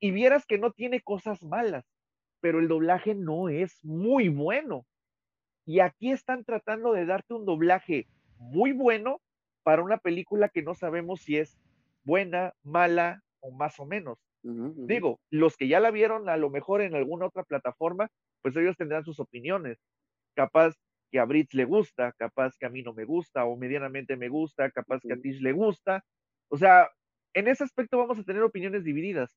[0.00, 1.86] Y vieras que no tiene cosas malas,
[2.40, 4.84] pero el doblaje no es muy bueno.
[5.66, 8.06] Y aquí están tratando de darte un doblaje
[8.38, 9.20] muy bueno
[9.62, 11.58] para una película que no sabemos si es
[12.04, 14.18] buena, mala o más o menos.
[14.42, 18.08] Digo, los que ya la vieron a lo mejor en alguna otra plataforma,
[18.42, 19.78] pues ellos tendrán sus opiniones.
[20.34, 20.74] Capaz
[21.10, 24.28] que a Brits le gusta, capaz que a mí no me gusta, o medianamente me
[24.28, 26.04] gusta, capaz que a Tish le gusta.
[26.48, 26.90] O sea,
[27.32, 29.34] en ese aspecto vamos a tener opiniones divididas,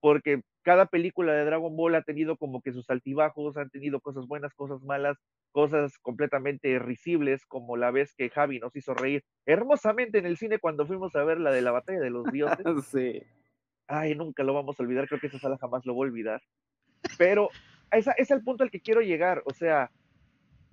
[0.00, 4.26] porque cada película de Dragon Ball ha tenido como que sus altibajos, han tenido cosas
[4.26, 5.16] buenas, cosas malas,
[5.52, 10.58] cosas completamente risibles, como la vez que Javi nos hizo reír hermosamente en el cine
[10.58, 12.64] cuando fuimos a ver la de la batalla de los dioses.
[12.90, 13.22] sí
[13.88, 16.42] ay, nunca lo vamos a olvidar, creo que esa sala jamás lo voy a olvidar.
[17.18, 17.50] Pero
[17.90, 19.90] ese es el punto al que quiero llegar, o sea,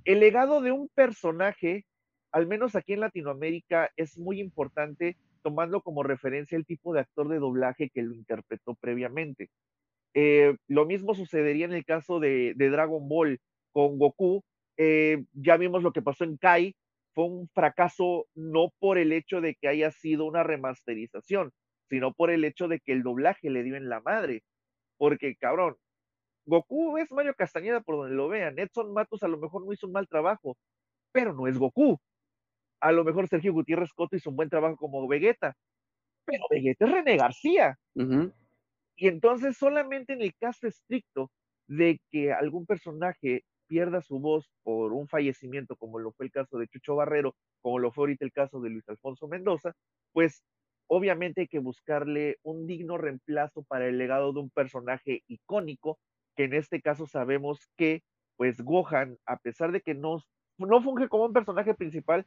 [0.06, 1.86] el legado de un personaje,
[2.32, 7.28] al menos aquí en Latinoamérica, es muy importante tomando como referencia el tipo de actor
[7.30, 9.50] de doblaje que lo interpretó previamente.
[10.16, 13.40] Eh, lo mismo sucedería en el caso de, Dragon Ball
[13.72, 14.44] con Goku.
[14.78, 16.76] Eh, ya vimos lo que pasó en Kai.
[17.14, 21.52] Fue un fracaso no por el hecho de que haya sido una remasterización,
[21.90, 24.44] sino por el hecho de que el doblaje le dio en la madre.
[24.98, 25.76] Porque, cabrón,
[26.46, 28.58] Goku es Mario Castañeda por donde lo vean.
[28.58, 30.58] Edson Matos a lo mejor no hizo un mal trabajo,
[31.12, 32.00] pero no es Goku.
[32.84, 35.56] A lo mejor Sergio Gutiérrez Coto hizo un buen trabajo como Vegeta,
[36.26, 37.80] pero Vegeta es René García.
[38.98, 41.32] Y entonces solamente en el caso estricto
[41.66, 46.58] de que algún personaje pierda su voz por un fallecimiento, como lo fue el caso
[46.58, 49.74] de Chucho Barrero, como lo fue ahorita el caso de Luis Alfonso Mendoza,
[50.12, 50.44] pues
[50.88, 56.00] obviamente hay que buscarle un digno reemplazo para el legado de un personaje icónico,
[56.36, 58.04] que en este caso sabemos que,
[58.36, 60.22] pues Gohan, a pesar de que no,
[60.58, 62.26] no funge como un personaje principal,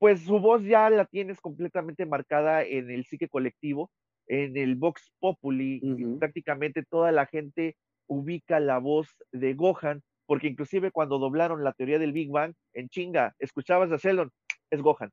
[0.00, 3.92] pues su voz ya la tienes completamente marcada en el psique colectivo,
[4.26, 5.84] en el Vox Populi,
[6.18, 7.76] prácticamente toda la gente
[8.08, 12.88] ubica la voz de Gohan, porque inclusive cuando doblaron la teoría del Big Bang, en
[12.88, 14.32] chinga, escuchabas a Sheldon,
[14.70, 15.12] es Gohan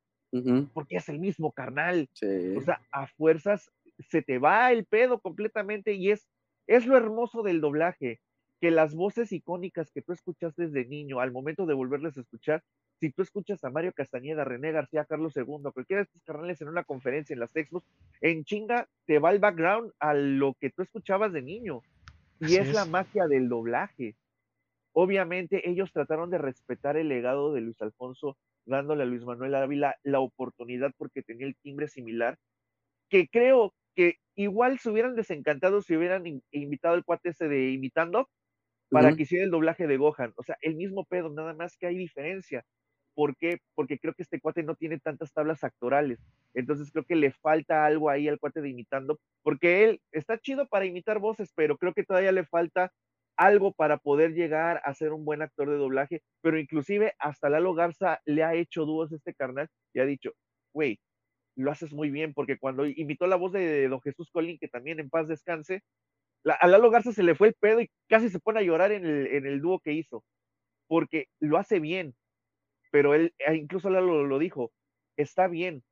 [0.73, 2.09] porque es el mismo carnal.
[2.55, 3.69] O sea, a fuerzas
[3.99, 6.27] se te va el pedo completamente y es
[6.67, 8.19] Es lo hermoso del doblaje,
[8.61, 12.63] que las voces icónicas que tú escuchaste desde niño, al momento de volverles a escuchar,
[12.99, 16.67] si tú escuchas a Mario Castañeda, René García, Carlos II, cualquiera de estos carnales en
[16.67, 17.83] una conferencia, en las textos,
[18.21, 21.81] en chinga te va el background a lo que tú escuchabas de niño.
[22.39, 24.15] Y es, la magia del doblaje.
[24.93, 29.95] Obviamente ellos trataron de respetar el legado de Luis Alfonso, dándole a Luis Manuel Ávila
[30.03, 32.37] la oportunidad porque tenía el timbre similar,
[33.09, 38.29] que creo que igual se hubieran desencantado si hubieran invitado al cuate ese de imitando
[38.89, 40.33] para que hiciera el doblaje de Gohan.
[40.35, 42.63] O sea, el mismo pedo, nada más que hay diferencia.
[43.17, 43.57] ¿Por qué?
[43.73, 46.19] Porque creo que este cuate no tiene tantas tablas actorales.
[46.53, 50.67] Entonces creo que le falta algo ahí al cuate de imitando, porque él está chido
[50.67, 52.91] para imitar voces, pero creo que todavía le falta
[53.35, 57.73] algo para poder llegar a ser un buen actor de doblaje, pero inclusive hasta Lalo
[57.73, 60.33] Garza le ha hecho dúos a este carnal y ha dicho,
[60.71, 60.99] güey,
[61.55, 64.99] lo haces muy bien, porque cuando imitó la voz de Don Jesús Colín, que también
[64.99, 65.81] en paz descanse,
[66.45, 69.07] a Lalo Garza se le fue el pedo y casi se pone a llorar en
[69.07, 70.23] el, en el dúo que hizo,
[70.87, 72.13] porque lo hace bien,
[72.91, 74.71] pero él, e incluso Lalo lo dijo,
[75.17, 75.83] está bien,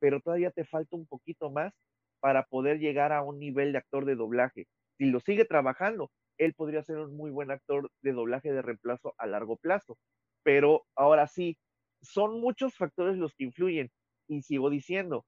[0.00, 1.72] pero todavía te falta un poquito más
[2.20, 4.66] para poder llegar a un nivel de actor de doblaje.
[4.98, 9.14] Si lo sigue trabajando, él podría ser un muy buen actor de doblaje de reemplazo
[9.18, 9.98] a largo plazo.
[10.42, 11.58] Pero ahora sí,
[12.00, 13.90] son muchos factores los que influyen.
[14.28, 15.24] Y sigo diciendo,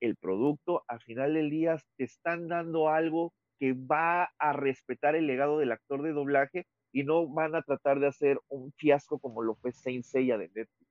[0.00, 5.26] el producto, al final del día, te están dando algo que va a respetar el
[5.26, 9.42] legado del actor de doblaje y no van a tratar de hacer un fiasco como
[9.42, 10.90] lo fue Saint Seiya de Netflix.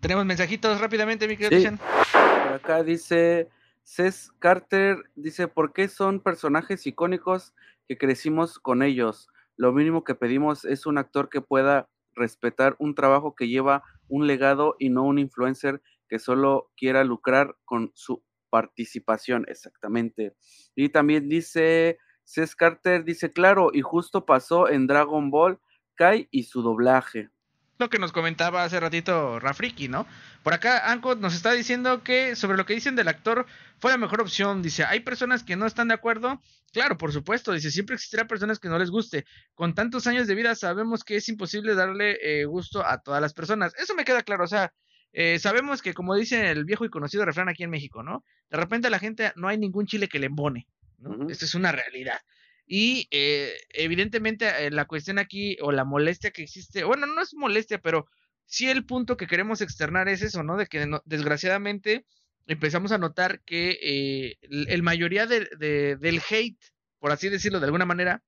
[0.00, 1.76] Tenemos mensajitos rápidamente, mi querido sí.
[2.12, 3.48] Por acá dice
[3.82, 7.54] Cés Carter, dice, ¿por qué son personajes icónicos
[7.88, 9.28] que crecimos con ellos?
[9.56, 14.26] Lo mínimo que pedimos es un actor que pueda respetar un trabajo que lleva un
[14.26, 20.34] legado y no un influencer que solo quiera lucrar con su participación, exactamente.
[20.74, 25.60] Y también dice Cés Carter dice, claro, y justo pasó en Dragon Ball
[25.94, 27.30] Kai y su doblaje.
[27.78, 30.06] Lo que nos comentaba hace ratito Rafriki, ¿no?
[30.42, 33.46] Por acá Anko nos está diciendo que sobre lo que dicen del actor
[33.78, 34.62] fue la mejor opción.
[34.62, 36.40] Dice, hay personas que no están de acuerdo.
[36.72, 37.52] Claro, por supuesto.
[37.52, 39.26] Dice, siempre existirá personas que no les guste.
[39.54, 43.34] Con tantos años de vida sabemos que es imposible darle eh, gusto a todas las
[43.34, 43.74] personas.
[43.76, 44.44] Eso me queda claro.
[44.44, 44.72] O sea,
[45.12, 48.24] eh, sabemos que como dice el viejo y conocido refrán aquí en México, ¿no?
[48.48, 50.66] De repente a la gente no hay ningún chile que le embone.
[50.98, 51.28] ¿No?
[51.28, 52.18] Esta es una realidad.
[52.66, 57.34] Y eh, evidentemente eh, la cuestión aquí o la molestia que existe, bueno, no es
[57.34, 58.08] molestia, pero
[58.44, 60.56] sí el punto que queremos externar es eso, ¿no?
[60.56, 62.04] De que desgraciadamente
[62.46, 66.58] empezamos a notar que eh, el, mayoría del hate,
[66.98, 68.22] por así decirlo de alguna manera,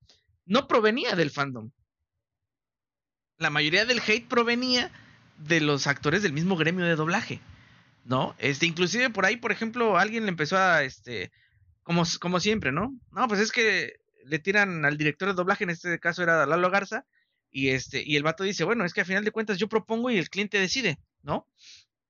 [0.44, 1.70] no provenía del fandom.
[3.38, 4.90] La mayoría del hate provenía
[5.36, 7.40] de los actores del mismo gremio de doblaje,
[8.04, 8.34] ¿no?
[8.38, 11.30] Este, inclusive por ahí, por ejemplo, alguien le empezó a, este,
[11.88, 12.94] como, como siempre, ¿no?
[13.12, 16.70] No, pues es que le tiran al director de doblaje, en este caso era Lalo
[16.70, 17.06] Garza,
[17.50, 20.10] y este, y el vato dice, bueno, es que a final de cuentas yo propongo
[20.10, 21.46] y el cliente decide, ¿no?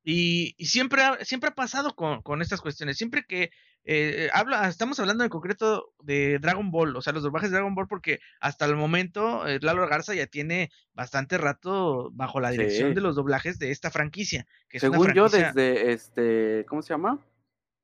[0.03, 2.97] Y, siempre, ha, siempre ha pasado con, estas cuestiones.
[2.97, 3.53] Siempre que
[3.85, 7.77] eh, habla, estamos hablando en concreto de Dragon Ball, o sea, los doblajes de Dragon
[7.77, 12.95] Ball, porque hasta el momento eh, Lalo Garza ya tiene bastante rato bajo la dirección
[12.95, 14.45] de los doblajes de esta franquicia.
[14.69, 17.25] Que Según yo, desde este, ¿cómo se llama?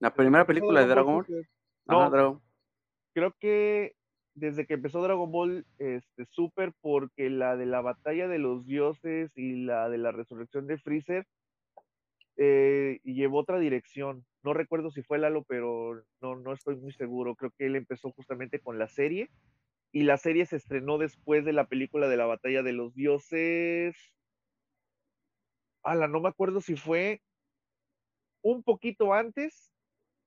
[0.01, 1.47] La primera película de Dragon Ball.
[1.87, 2.43] No,
[3.13, 3.95] creo que
[4.35, 9.31] desde que empezó Dragon Ball este, Super, porque la de la batalla de los dioses
[9.37, 11.27] y la de la resurrección de Freezer
[12.37, 14.25] eh, llevó otra dirección.
[14.43, 17.37] No recuerdo si fue Lalo, pero no, no estoy muy seguro.
[17.37, 19.31] Creo que él empezó justamente con la serie
[19.93, 23.97] y la serie se estrenó después de la película de la batalla de los dioses.
[25.85, 27.23] Ala, no me acuerdo si fue
[28.43, 29.74] un poquito antes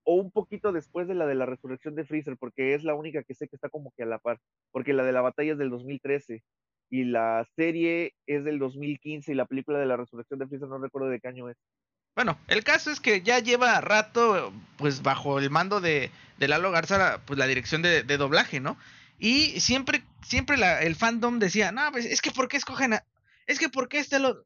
[0.09, 3.23] o un poquito después de la de la resurrección de Freezer, porque es la única
[3.23, 4.39] que sé que está como que a la par,
[4.71, 6.41] porque la de la batalla es del 2013
[6.89, 10.77] y la serie es del 2015 y la película de la resurrección de Freezer no
[10.77, 11.57] recuerdo de qué año es.
[12.15, 16.71] Bueno, el caso es que ya lleva rato, pues bajo el mando de, de Lalo
[16.71, 18.77] Garza, pues la dirección de, doblaje, ¿no?
[19.19, 23.03] Y siempre, siempre el fandom decía, no, pues es que ¿por qué escogen a,
[23.45, 24.45] es que ¿por qué este lo,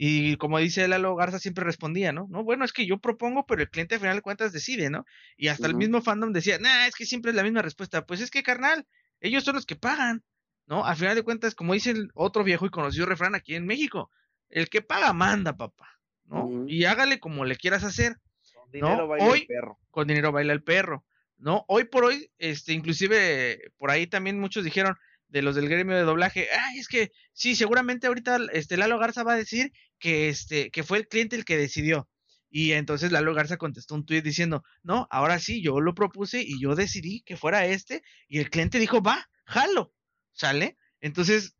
[0.00, 2.28] y como dice Lalo Garza, siempre respondía, ¿no?
[2.30, 5.04] No, bueno, es que yo propongo, pero el cliente al final de cuentas decide, ¿no?
[5.36, 8.06] Y hasta el mismo fandom decía, nah, es que siempre es la misma respuesta.
[8.06, 8.86] Pues es que, carnal,
[9.20, 10.22] ellos son los que pagan,
[10.66, 10.84] ¿no?
[10.84, 14.12] Al final de cuentas, como dice el otro viejo y conocido refrán aquí en México,
[14.50, 16.64] el que paga manda, papá, ¿no?
[16.68, 18.18] Y hágale como le quieras hacer.
[18.54, 19.78] Con dinero baila el perro.
[19.90, 21.04] Con dinero baila el perro,
[21.38, 21.64] ¿no?
[21.66, 24.96] Hoy por hoy, este, inclusive por ahí también muchos dijeron,
[25.28, 29.22] de los del gremio de doblaje, ay, es que sí, seguramente ahorita este Lalo Garza
[29.22, 32.08] va a decir que este que fue el cliente el que decidió.
[32.50, 36.60] Y entonces Lalo Garza contestó un tweet diciendo, no, ahora sí, yo lo propuse y
[36.60, 38.02] yo decidí que fuera este.
[38.26, 39.92] Y el cliente dijo, va, jalo,
[40.32, 40.78] ¿sale?
[41.00, 41.54] Entonces,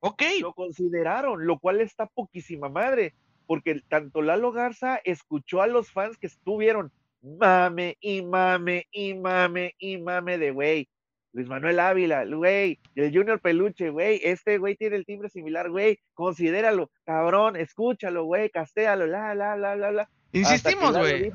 [0.00, 0.22] ok.
[0.40, 3.14] Lo consideraron, lo cual está poquísima madre,
[3.46, 9.74] porque tanto Lalo Garza escuchó a los fans que estuvieron mame y mame y mame
[9.78, 10.88] y mame de güey.
[11.32, 15.98] Luis Manuel Ávila, güey, el Junior Peluche, güey, este güey tiene el timbre similar, güey,
[16.12, 20.08] considéralo, cabrón, escúchalo, güey, castéalo, la, la, la, la, la.
[20.32, 21.32] Insistimos, güey.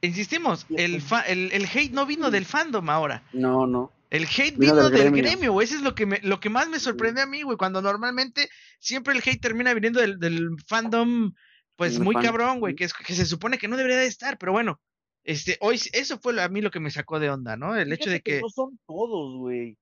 [0.00, 3.22] Insistimos, el, el, el, hate no vino del fandom ahora.
[3.32, 3.90] No, no.
[4.10, 5.64] El hate vino, del, gremio, güey.
[5.64, 7.56] Eso es lo que, me, lo que más me sorprende a mí, güey.
[7.56, 8.48] Cuando normalmente
[8.78, 11.32] siempre el hate termina viniendo del, del fandom,
[11.74, 12.76] pues muy cabrón, güey.
[12.76, 14.78] Que, que se supone que no debería de estar, pero bueno.
[15.24, 17.74] Este, hoy, eso fue a mí lo que me sacó de onda, ¿no?
[17.74, 18.40] El hecho de que...
[18.40, 19.76] No son todos, güey.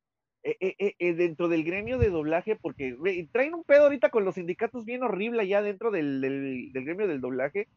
[0.44, 2.96] Eh, eh, eh, dentro del gremio de doblaje, porque
[3.30, 7.20] traen un pedo ahorita con los sindicatos bien horrible ya dentro del, del, gremio del
[7.20, 7.68] doblaje,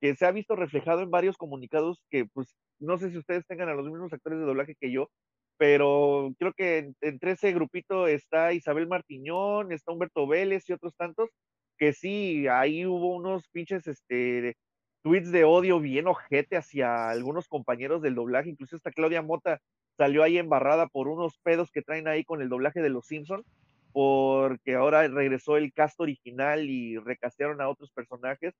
[0.00, 3.68] que se ha visto reflejado en varios comunicados que, pues, no sé si ustedes tengan
[3.68, 5.10] a los mismos actores de doblaje que yo,
[5.58, 11.28] pero creo que entre ese grupito está Isabel Martiñón, está Humberto Vélez y otros tantos,
[11.76, 14.56] que sí, ahí hubo unos pinches, este,
[15.04, 19.60] tweets de odio bien ojete hacia algunos compañeros del doblaje, incluso esta Claudia Mota
[19.98, 23.44] salió ahí embarrada por unos pedos que traen ahí con el doblaje de Los Simpson,
[23.92, 28.54] porque ahora regresó el cast original y recastearon a otros personajes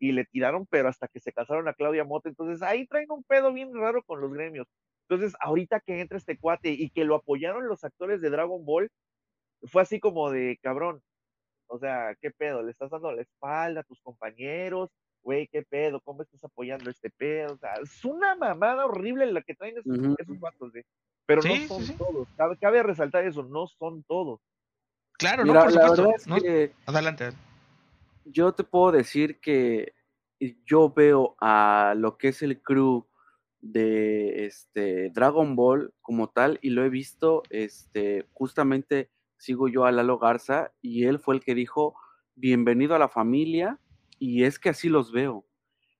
[0.00, 3.22] y le tiraron, pero hasta que se casaron a Claudia Mota, entonces ahí traen un
[3.24, 4.66] pedo bien raro con los gremios.
[5.08, 8.90] Entonces, ahorita que entra este cuate y que lo apoyaron los actores de Dragon Ball,
[9.64, 11.02] fue así como de cabrón.
[11.68, 12.62] O sea, ¿qué pedo?
[12.62, 14.90] ¿Le estás dando la espalda a tus compañeros?
[15.24, 17.54] Güey, qué pedo, cómo estás apoyando este pedo.
[17.54, 20.84] O sea, es una mamada horrible la que traen esos, esos vatos, güey.
[21.26, 22.28] Pero no son todos.
[22.60, 24.40] Cabe, resaltar eso, no son todos.
[25.18, 26.34] Claro, no, por supuesto.
[26.86, 27.30] Adelante.
[28.26, 29.94] Yo te puedo decir que
[30.66, 33.06] yo veo a lo que es el crew
[33.60, 39.92] de este Dragon Ball como tal y lo he visto este justamente sigo yo a
[39.92, 41.94] Lalo Garza y él fue el que dijo
[42.34, 43.80] bienvenido a la familia
[44.18, 45.46] y es que así los veo.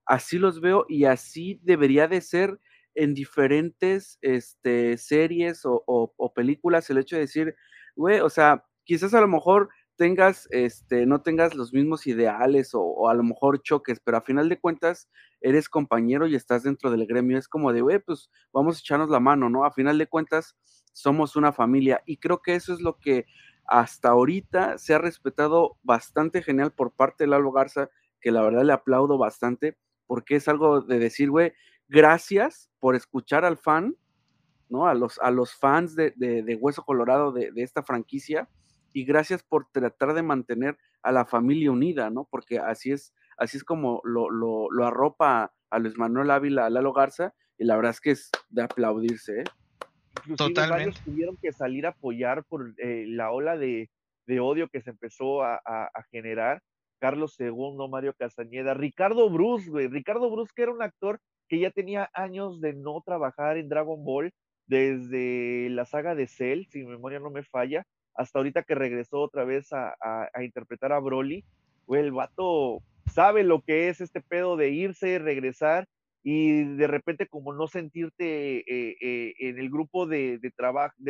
[0.07, 2.61] Así los veo y así debería de ser
[2.95, 7.57] en diferentes este, series o, películas el hecho de decir,
[7.97, 13.09] güey, o sea, quizás a lo mejor tengas, este, no tengas los mismos ideales o,
[13.09, 15.09] a lo mejor choques, pero a final de cuentas
[15.41, 17.39] eres compañero y estás dentro del gremio.
[17.39, 19.65] Es como de, güey, pues vamos a echarnos la mano, ¿no?
[19.65, 20.57] A final de cuentas
[20.93, 23.27] somos una familia y creo que eso es lo que
[23.67, 27.91] hasta ahorita se ha respetado bastante genial por parte de Lalo Garza
[28.25, 31.53] que la verdad le aplaudo bastante, porque es algo de decir, güey,
[31.89, 33.97] gracias por escuchar al fan,
[34.71, 34.87] ¿no?
[34.87, 38.49] A los, a los fans de, de, Hueso Colorado de, de, esta franquicia,
[38.95, 42.27] y gracias por tratar de mantener a la familia unida, ¿no?
[42.31, 46.71] Porque así es, así es como lo, lo, lo arropa a Luis Manuel Ávila, a
[46.71, 49.45] Lalo Garza, y la verdad es que es de aplaudirse, ¿eh?
[50.35, 50.99] Totalmente.
[51.05, 53.91] tuvieron que salir a apoyar por eh, la ola de,
[54.25, 56.63] de, odio que se empezó a, a, a generar
[57.05, 59.89] Carlos II, Mario Castañeda, Ricardo Bruce, güey.
[59.89, 64.03] Ricardo Bruce, que era un actor que ya tenía años de no trabajar en Dragon
[64.03, 64.33] Ball,
[64.67, 69.21] desde la saga de Cell, si mi memoria no me falla, hasta ahorita que regresó
[69.21, 69.95] otra vez a,
[70.43, 71.45] interpretar a Broly.
[71.85, 72.79] Güey, el vato
[73.13, 75.87] sabe lo que es este pedo de irse, regresar
[76.23, 80.41] y de repente como no sentirte eh, eh, en el grupo de,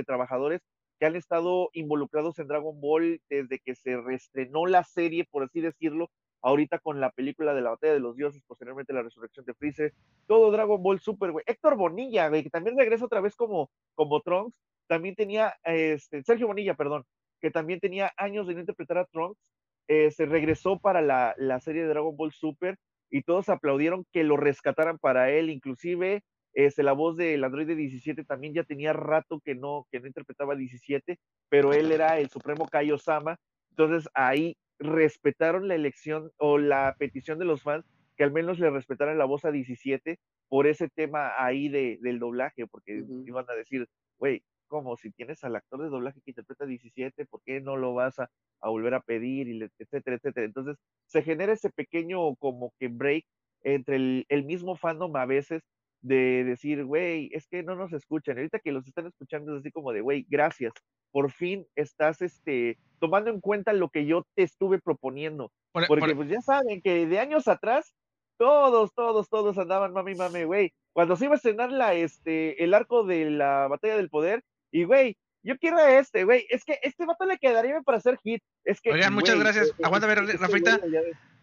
[0.05, 0.61] trabajadores
[0.99, 5.61] que han estado involucrados en Dragon Ball desde que se reestrenó la serie, por así
[5.61, 6.11] decirlo,
[6.43, 9.95] ahorita con la película de la batalla de los dioses, posteriormente la resurrección de Freezer,
[10.27, 11.45] todo Dragon Ball Super, güey.
[11.47, 14.55] Héctor Bonilla, güey, que también regresa otra vez como, como Trunks,
[14.87, 17.05] también tenía, este, Sergio Bonilla, perdón,
[17.41, 19.41] que también tenía años de interpretar a Trunks,
[19.89, 22.77] eh, se regresó para la, la serie de Dragon Ball Super
[23.11, 26.23] y todos aplaudieron que lo rescataran para él, inclusive
[26.55, 30.55] este, la voz del androide 17 también ya tenía rato que no, que no interpretaba
[30.55, 33.37] 17, pero él era el Supremo Kaio Sama.
[33.71, 37.85] Entonces ahí respetaron la elección o la petición de los fans
[38.17, 42.21] que al menos le respetaran la voz a 17 por ese tema ahí de, del
[42.21, 43.89] doblaje, porque iban a decir,
[44.19, 47.95] güey, como si tienes al actor de doblaje que interpreta 17, ¿por qué no lo
[47.95, 48.31] vas a,
[48.63, 49.49] volver a pedir?
[49.49, 50.47] Y etcétera, etcétera.
[50.47, 50.77] Entonces
[51.07, 53.25] se genera ese pequeño como que break
[53.63, 55.63] entre el, el mismo fandom a veces
[56.05, 58.37] de decir, güey, es que no nos escuchan.
[58.37, 60.73] Ahorita que los están escuchando es así como de, güey, gracias.
[61.11, 65.51] Por fin estás este, tomando en cuenta lo que yo te estuve proponiendo.
[65.73, 67.95] Porque e pues ya saben que de años atrás,
[68.37, 70.75] todos, todos, todos andaban mami, mami, güey.
[70.93, 74.85] Cuando se iba a estrenar la, este, el arco de la batalla del poder, y
[74.85, 76.47] güey, yo quiero a este, güey.
[76.51, 78.43] Es que este vato le quedaría para hacer hit.
[78.63, 79.73] Es que, Oigan, muchas gracias.
[79.83, 80.79] Aguanta ver, Rafita.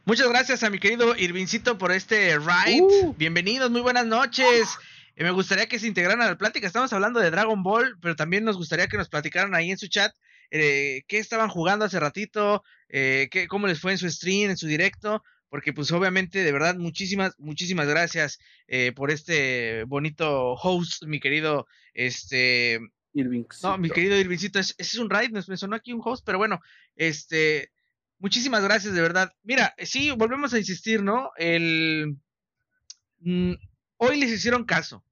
[0.05, 2.81] Muchas gracias a mi querido Irvincito por este ride.
[2.81, 3.13] Uh.
[3.17, 4.67] Bienvenidos, muy buenas noches.
[5.15, 6.65] Eh, me gustaría que se integraran a la plática.
[6.67, 9.87] Estamos hablando de Dragon Ball, pero también nos gustaría que nos platicaran ahí en su
[9.87, 10.13] chat
[10.49, 14.57] eh, qué estaban jugando hace ratito, eh, qué, cómo les fue en su stream, en
[14.57, 15.23] su directo.
[15.49, 21.67] Porque pues obviamente, de verdad, muchísimas, muchísimas gracias eh, por este bonito host, mi querido,
[21.93, 22.79] este,
[23.13, 23.43] Irving.
[23.61, 26.23] no, mi querido Irvincito, es- ese es un raid, me me sonó aquí un host,
[26.25, 26.61] pero bueno,
[26.95, 27.69] este,
[28.21, 29.33] muchísimas gracias, de verdad.
[29.43, 31.31] Mira, sí, volvemos a insistir, ¿no?
[31.35, 32.17] El,
[33.19, 33.53] mm,
[33.97, 35.03] hoy les hicieron caso.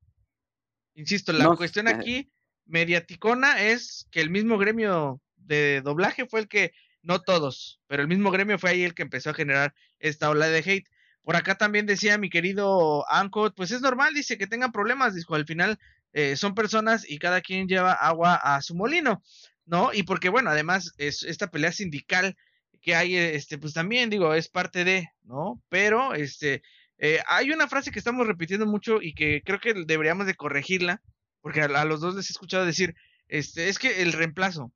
[0.93, 1.91] Insisto, la No, cuestión eh.
[1.91, 2.32] aquí,
[2.66, 8.07] mediaticona, es que el mismo gremio de doblaje fue el que, no todos, pero el
[8.07, 10.88] mismo gremio fue ahí el que empezó a generar esta ola de hate.
[11.24, 15.36] Por acá también decía mi querido Ancot, pues es normal, dice que tengan problemas, dijo,
[15.36, 15.80] al final
[16.14, 19.24] eh, son personas y cada quien lleva agua a su molino,
[19.66, 19.91] ¿no?
[19.93, 22.36] Y porque, bueno, además es esta pelea sindical
[22.82, 25.61] que hay, este, pues también digo, es parte de, ¿no?
[25.69, 26.61] Pero, este,
[26.97, 31.01] eh, hay una frase que estamos repitiendo mucho y que creo que deberíamos de corregirla,
[31.41, 32.95] porque a, a los dos les he escuchado decir,
[33.27, 34.73] este, es que el reemplazo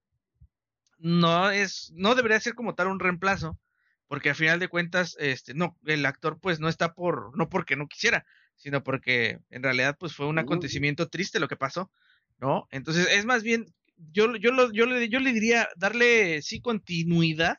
[1.00, 3.60] no es, no debería ser como tal un reemplazo,
[4.08, 7.76] porque a final de cuentas, este, no, el actor pues no está por, no porque
[7.76, 8.26] no quisiera,
[8.56, 11.92] sino porque en realidad pues fue un acontecimiento triste lo que pasó,
[12.40, 12.68] ¿no?
[12.72, 13.66] Entonces es más bien,
[13.98, 17.58] yo, yo, lo, yo, le, yo le diría darle sí continuidad,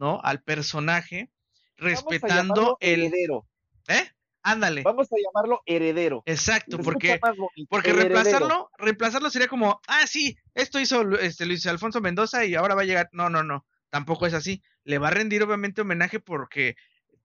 [0.00, 0.20] ¿no?
[0.24, 1.30] Al personaje,
[1.78, 3.02] Vamos respetando el...
[3.02, 3.46] heredero.
[3.86, 4.10] ¿Eh?
[4.42, 4.82] Ándale.
[4.82, 6.22] Vamos a llamarlo heredero.
[6.24, 7.20] Exacto, porque...
[7.68, 8.08] Porque heredero.
[8.14, 12.82] reemplazarlo, reemplazarlo sería como, ah, sí, esto hizo este, Luis Alfonso Mendoza y ahora va
[12.82, 13.10] a llegar.
[13.12, 14.62] No, no, no, tampoco es así.
[14.84, 16.74] Le va a rendir obviamente homenaje porque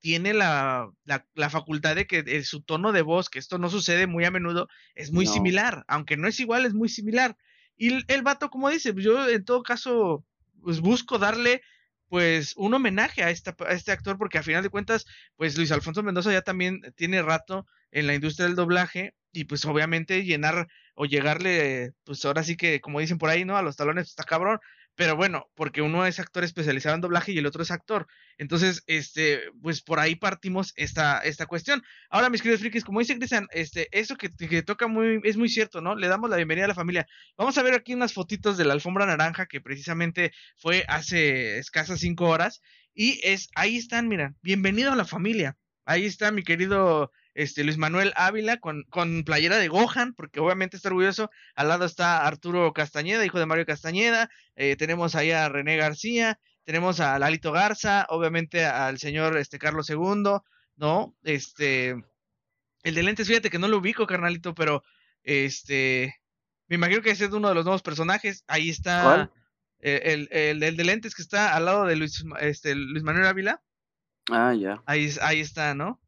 [0.02, 4.06] tiene la, la, la facultad de que su tono de voz, que esto no sucede
[4.08, 5.32] muy a menudo, es muy No.
[5.32, 5.86] similar.
[5.88, 7.38] Aunque no es igual, es muy similar.
[7.78, 10.26] Y el, el vato, como dice, yo en todo caso,
[10.62, 11.62] pues busco darle
[12.10, 16.04] pues un homenaje a, a este actor porque a final de cuentas pues Luis Alfonso
[16.04, 21.06] Mendoza ya también tiene rato en la industria del doblaje y pues obviamente llenar o
[21.06, 23.58] llegarle, pues ahora sí que, como dicen por ahí, ¿no?
[23.58, 24.60] A los talones está cabrón,
[24.96, 28.08] pero bueno, porque uno es actor especializado en doblaje y el otro es actor.
[28.38, 31.84] Entonces, este, pues por ahí partimos esta, esta cuestión.
[32.10, 35.50] Ahora, mis queridos frikis, como dice Cristian, este, eso que, que toca muy, es muy
[35.50, 35.96] cierto, ¿no?
[35.96, 37.08] Le damos la bienvenida a la familia.
[37.38, 42.00] Vamos a ver aquí unas fotitos de la alfombra naranja que precisamente fue hace escasas
[42.00, 42.62] cinco horas.
[42.94, 45.58] Y es, ahí están, mira, bienvenido a la familia.
[45.84, 50.78] Ahí está mi querido este, Luis Manuel Ávila con, con playera de Gohan, porque obviamente
[50.78, 51.30] está orgulloso.
[51.54, 54.30] Al lado está Arturo Castañeda, hijo de Mario Castañeda.
[54.56, 59.90] Eh, tenemos ahí a René García, tenemos a Lalito Garza, obviamente al señor este, Carlos
[59.90, 60.40] II,
[60.78, 61.16] ¿no?
[61.24, 61.90] Este,
[62.84, 64.82] el de lentes, fíjate que no lo ubico, carnalito, pero
[65.22, 66.16] este,
[66.68, 68.46] me imagino que ese es uno de los nuevos personajes.
[68.48, 69.32] Ahí está ¿Cuál?
[69.80, 73.62] el, el, el de lentes que está al lado de Luis, este, Luis Manuel Ávila.
[74.32, 74.82] Ah, ya.
[74.86, 76.00] Ahí, ahí está, ¿no?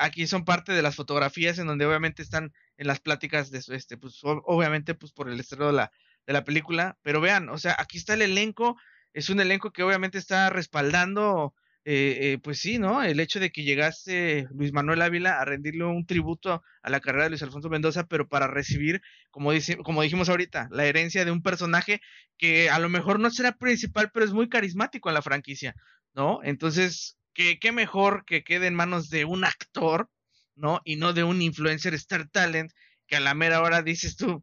[0.00, 3.96] Aquí son parte de las fotografías en donde obviamente están en las pláticas de este,
[3.96, 5.92] pues obviamente pues por el estreno de la,
[6.26, 8.76] de la película, pero vean, o sea, aquí está el elenco,
[9.12, 13.02] es un elenco que obviamente está respaldando, eh, eh, pues sí, ¿no?
[13.02, 17.24] El hecho de que llegase Luis Manuel Ávila a rendirle un tributo a la carrera
[17.24, 21.30] de Luis Alfonso Mendoza, pero para recibir, como dice, como dijimos ahorita, la herencia de
[21.30, 22.00] un personaje
[22.36, 25.74] que a lo mejor no será principal, pero es muy carismático en la franquicia.
[26.14, 26.40] ¿no?
[26.42, 30.10] Entonces, ¿qué, qué mejor que quede en manos de un actor,
[30.54, 30.80] ¿no?
[30.84, 32.72] Y no de un influencer Star Talent
[33.06, 34.42] que a la mera hora dices tú,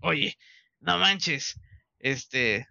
[0.00, 0.36] oye,
[0.80, 1.60] no manches,
[1.98, 2.66] este,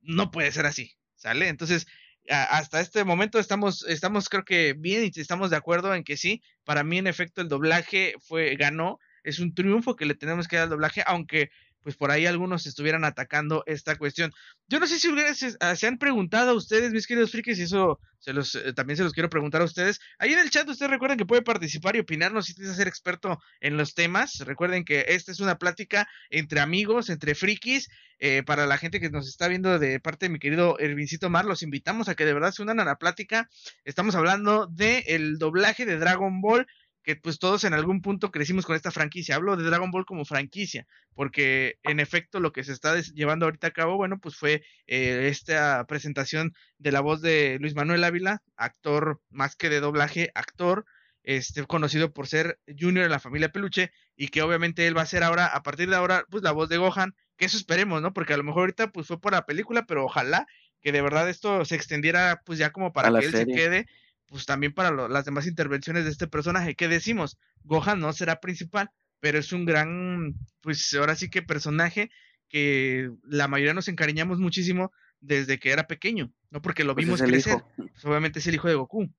[0.00, 1.48] no puede ser así, ¿sale?
[1.48, 1.86] Entonces,
[2.28, 6.42] hasta este momento estamos, estamos creo que bien y estamos de acuerdo en que sí,
[6.64, 10.56] para mí en efecto el doblaje fue, ganó, es un triunfo que le tenemos que
[10.56, 11.50] dar al doblaje, aunque
[11.84, 14.32] pues por ahí algunos estuvieran atacando esta cuestión.
[14.66, 18.00] Yo no sé si ustedes se, han preguntado a ustedes, mis queridos frikis, y eso
[18.18, 20.00] se los, eh, también se los quiero preguntar a ustedes.
[20.18, 23.38] Ahí en el chat ustedes recuerden que puede participar y opinarnos si quieres ser experto
[23.60, 24.38] en los temas.
[24.38, 27.88] Recuerden que esta es una plática entre amigos, entre frikis.
[28.20, 31.44] eh, para la gente que nos está viendo de parte de mi querido Ervincito Mar,
[31.44, 33.50] los invitamos a que de verdad se unan a la plática.
[33.84, 36.66] Estamos hablando del el doblaje de Dragon Ball
[37.04, 39.36] que pues todos en algún punto crecimos con esta franquicia.
[39.36, 43.68] Hablo de Dragon Ball como franquicia, porque en efecto lo que se está llevando ahorita
[43.68, 48.42] a cabo, bueno, pues fue eh, esta presentación de la voz de Luis Manuel Ávila,
[48.56, 50.86] actor más que de doblaje, actor,
[51.22, 55.06] este, conocido por ser Junior en la familia Peluche, y que obviamente él va a
[55.06, 58.14] ser ahora, a partir de ahora, pues la voz de Gohan, que eso esperemos, ¿no?
[58.14, 60.46] Porque a lo mejor ahorita pues fue por la película, pero ojalá
[60.80, 63.54] que de verdad esto se extendiera pues ya como para que él serie.
[63.54, 63.86] se quede
[64.26, 66.74] pues también para lo- las demás intervenciones de este personaje.
[66.74, 67.36] ¿Qué decimos?
[67.62, 72.10] Gohan no será principal, pero es un gran, pues ahora sí que personaje
[72.48, 77.22] que la mayoría nos encariñamos muchísimo desde que era pequeño, no porque lo Pues vimos
[77.22, 77.56] crecer.
[77.76, 79.10] Pues, obviamente es el hijo de Goku.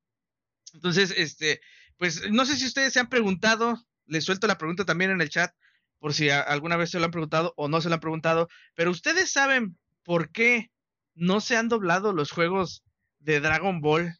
[0.74, 1.62] Entonces, este,
[1.98, 5.30] pues no sé si ustedes se han preguntado, les suelto la pregunta también en el
[5.30, 5.54] chat,
[6.00, 8.48] por si a- alguna vez se lo han preguntado o no se lo han preguntado,
[8.76, 10.70] pero ustedes saben por qué
[11.16, 12.84] no se han doblado los juegos
[13.20, 14.16] de Dragon Ball.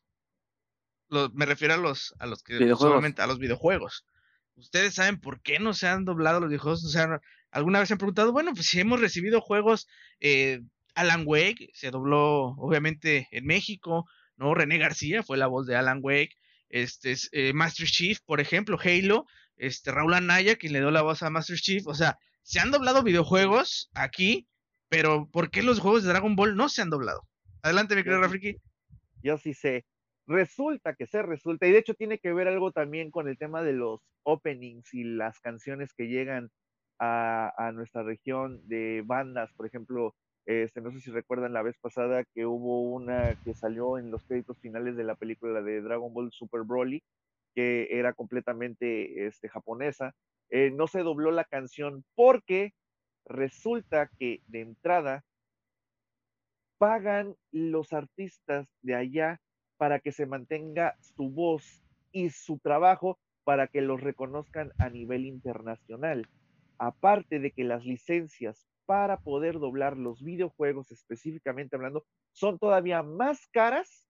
[1.10, 2.80] Lo- me refiero a los, a los que Videojuegos.
[2.82, 4.06] solamente a los videojuegos.
[4.56, 7.20] Ustedes saben por qué no se han doblado los videojuegos, o sea,
[7.52, 9.88] alguna vez se han preguntado, bueno, pues si hemos recibido juegos,
[10.22, 10.62] eh,
[10.96, 14.06] Alan Wake se dobló obviamente en México,
[14.38, 14.54] ¿no?
[14.54, 16.36] René García fue la voz de Alan Wake,
[16.70, 19.26] este es, eh, Master Chief, por ejemplo, Halo,
[19.58, 22.72] este Raúl Anaya, quien le dio la voz a Master Chief, o sea, se han
[22.72, 24.48] doblado videojuegos aquí,
[24.88, 27.28] pero ¿por qué los juegos de Dragon Ball no se han doblado?
[27.62, 28.56] Adelante, mi querido Rafriki.
[29.22, 29.86] yo sí sé.
[30.28, 33.62] Resulta que se resulta, y de hecho tiene que ver algo también con el tema
[33.62, 36.50] de los openings y las canciones que llegan
[37.00, 40.16] a, nuestra región de bandas, por ejemplo,
[40.46, 44.24] este, no sé si recuerdan la vez pasada que hubo una que salió en los
[44.24, 47.04] créditos finales de la película de Dragon Ball Super Broly,
[47.54, 50.14] que era completamente este, japonesa.
[50.50, 52.74] Eh, no se dobló la canción porque
[53.26, 55.24] resulta que de entrada
[56.78, 59.40] pagan los artistas de allá
[59.78, 65.26] para que se mantenga su voz y su trabajo para que los reconozcan a nivel
[65.26, 66.28] internacional.
[66.78, 73.48] Aparte de que las licencias para poder doblar los videojuegos específicamente hablando son todavía más
[73.48, 74.08] caras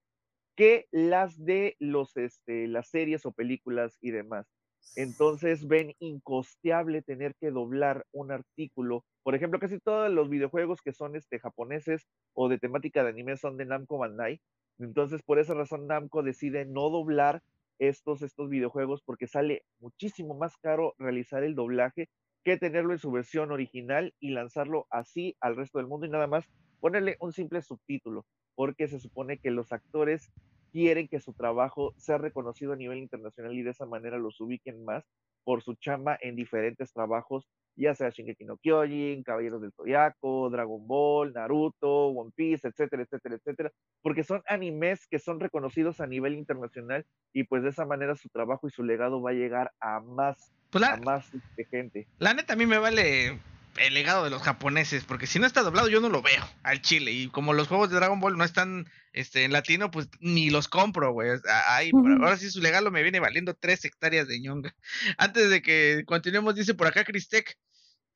[0.56, 4.48] que las de los este, las series o películas y demás.
[4.96, 9.04] Entonces ven incosteable tener que doblar un artículo.
[9.24, 13.36] Por ejemplo, casi todos los videojuegos que son este, japoneses o de temática de anime
[13.36, 14.40] son de Namco Bandai.
[14.80, 17.42] Entonces, por esa razón, Namco decide no doblar
[17.80, 22.10] estos, estos videojuegos porque sale muchísimo más caro realizar el doblaje
[22.44, 26.06] que tenerlo en su versión original y lanzarlo así al resto del mundo.
[26.06, 26.46] Y nada más
[26.80, 30.32] ponerle un simple subtítulo, porque se supone que los actores
[30.72, 34.84] quieren que su trabajo sea reconocido a nivel internacional y de esa manera los ubiquen
[34.84, 35.06] más
[35.44, 40.88] por su chamba en diferentes trabajos, ya sea Shingeki no Kyojin, Caballeros del Zodiaco, Dragon
[40.88, 43.72] Ball, Naruto, One Piece, etcétera, etcétera, etcétera,
[44.02, 48.30] porque son animes que son reconocidos a nivel internacional y pues de esa manera su
[48.30, 52.08] trabajo y su legado va a llegar a más, Pues a más este, gente.
[52.20, 53.40] la neta a mí me vale
[53.78, 56.82] el legado de los japoneses, porque si no está doblado yo no lo veo al
[56.82, 57.12] chile.
[57.12, 60.68] Y como los juegos de Dragon Ball no están este, en latino, pues ni los
[60.68, 61.30] compro, güey.
[61.30, 64.76] Ahora sí su legado me viene valiendo tres hectáreas de ñonga.
[65.18, 67.58] Antes de que continuemos, dice por acá Cristec,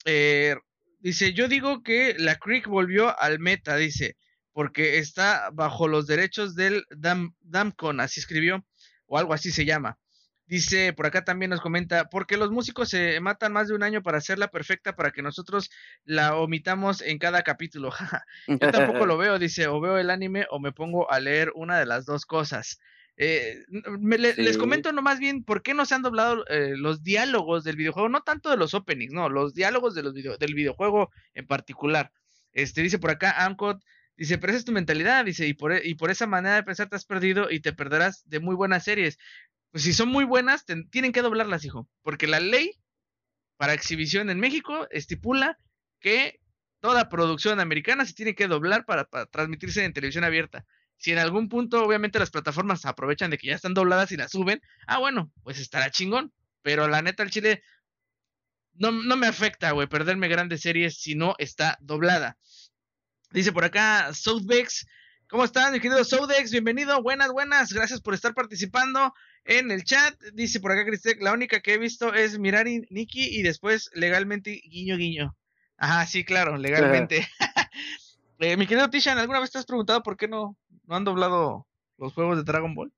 [0.06, 0.56] eh,
[1.00, 4.18] dice, yo digo que la Creek volvió al meta, dice,
[4.54, 8.66] porque está bajo los derechos del Dam, Damcon, así escribió,
[9.08, 9.98] o algo así se llama.
[10.50, 14.02] Dice, por acá también nos comenta, porque los músicos se matan más de un año
[14.02, 15.70] para hacerla perfecta para que nosotros
[16.06, 17.92] la omitamos en cada capítulo.
[18.48, 21.78] Yo tampoco lo veo, dice, o veo el anime o me pongo a leer una
[21.80, 22.80] de las dos cosas.
[23.16, 26.74] Eh, n- me- le- Les comento nomás bien por qué no se han doblado eh,
[26.76, 30.38] los diálogos del videojuego, no tanto de los openings, no, los diálogos de los video-
[30.38, 32.12] del videojuego en particular.
[32.54, 33.84] Este dice por acá Amcot,
[34.18, 36.64] dice, pero esa es tu mentalidad, dice, y por, e- y por esa manera de
[36.64, 39.20] pensar te has perdido y te perderás de muy buenas series.
[39.72, 42.72] Pues si son muy buenas, tienen que doblarlas, hijo, porque la ley
[43.58, 45.58] para exhibición en México estipula
[46.00, 46.40] que
[46.80, 50.66] toda producción americana se tiene que doblar para, para transmitirse en televisión abierta.
[50.98, 54.32] Si en algún punto, obviamente, las plataformas aprovechan de que ya están dobladas y las
[54.32, 56.34] suben, ah, bueno, pues estará chingón.
[56.62, 57.64] Pero la neta, el chile
[58.74, 62.38] no, no me afecta, güey, perderme grandes series si no está doblada.
[63.32, 64.88] Dice por acá, Southbex,
[65.30, 66.52] ¿cómo están, mi querido Southbex?
[66.52, 69.14] Bienvenido, buenas, buenas, gracias por estar participando
[69.46, 70.20] en el chat.
[70.34, 74.62] Dice por acá, Cristec, la única que he visto es Mirari Nikki y después legalmente
[74.66, 75.36] guiño guiño.
[75.78, 77.28] Ajá, sí, claro, legalmente.
[78.42, 80.56] Eh, mi querido Tishan, ¿alguna vez te has preguntado por qué no,
[80.88, 81.68] no han doblado
[81.98, 82.94] los juegos de Dragon Ball?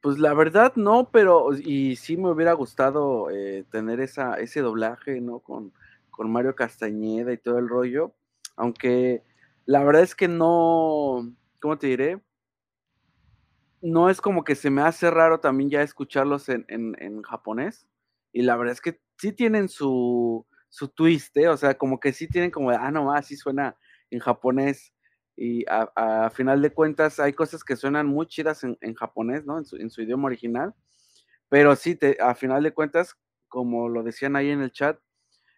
[0.00, 5.20] Pues la verdad no, pero y sí me hubiera gustado eh, tener esa, ese doblaje,
[5.20, 5.40] ¿no?
[5.40, 5.74] Con,
[6.08, 8.14] con Mario Castañeda y todo el rollo,
[8.56, 9.22] aunque
[9.66, 11.30] la verdad es que no,
[11.60, 12.22] ¿cómo te diré?
[13.82, 17.86] No es como que se me hace raro también ya escucharlos en, japonés,
[18.32, 21.48] y la verdad es que sí tienen su, su twist, ¿eh?
[21.48, 23.76] O sea, como que sí tienen como, ah, no más, sí suena
[24.10, 24.92] en japonés.
[25.36, 29.58] Y a, final de cuentas hay cosas que suenan muy chidas en, japonés, ¿no?
[29.58, 30.74] En su, en su idioma original.
[31.48, 33.16] Pero sí, te, a final de cuentas,
[33.48, 34.98] como lo decían ahí en el chat,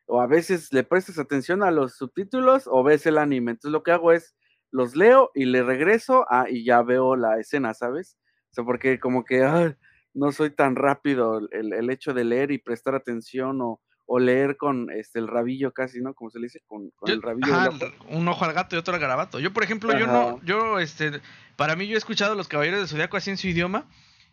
[0.07, 3.53] o a veces le prestas atención a los subtítulos o ves el anime.
[3.53, 4.35] Entonces lo que hago es,
[4.73, 8.17] los leo y le regreso ah, y ya veo la escena, ¿sabes?
[8.51, 9.75] O sea, porque como que ay,
[10.15, 14.57] no soy tan rápido el, el hecho de leer y prestar atención o, o leer
[14.57, 16.13] con este el rabillo casi, ¿no?
[16.15, 17.55] Como se le dice, con, con Yo- el rabillo.
[17.55, 18.09] ajá, del ojo.
[18.11, 19.39] un ojo al gato y otro al garabato.
[19.39, 21.21] Yo, por ejemplo, yo no, yo, este,
[21.57, 23.89] para mí yo he escuchado Los Caballeros de Zodiaco así en su idioma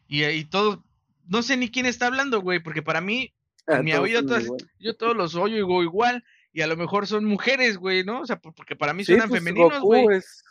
[0.08, 0.84] y, y todo,
[1.28, 3.34] no sé ni quién está hablando, güey, porque para mí,
[3.68, 4.48] Ah, mi oído todas-
[4.80, 8.22] yo todos los oigo igual y a lo mejor son mujeres, güey, ¿no?
[8.22, 10.18] O sea, por- porque para mí Sí, suenan pues, femeninos, Goku güey.
[10.18, 10.43] es,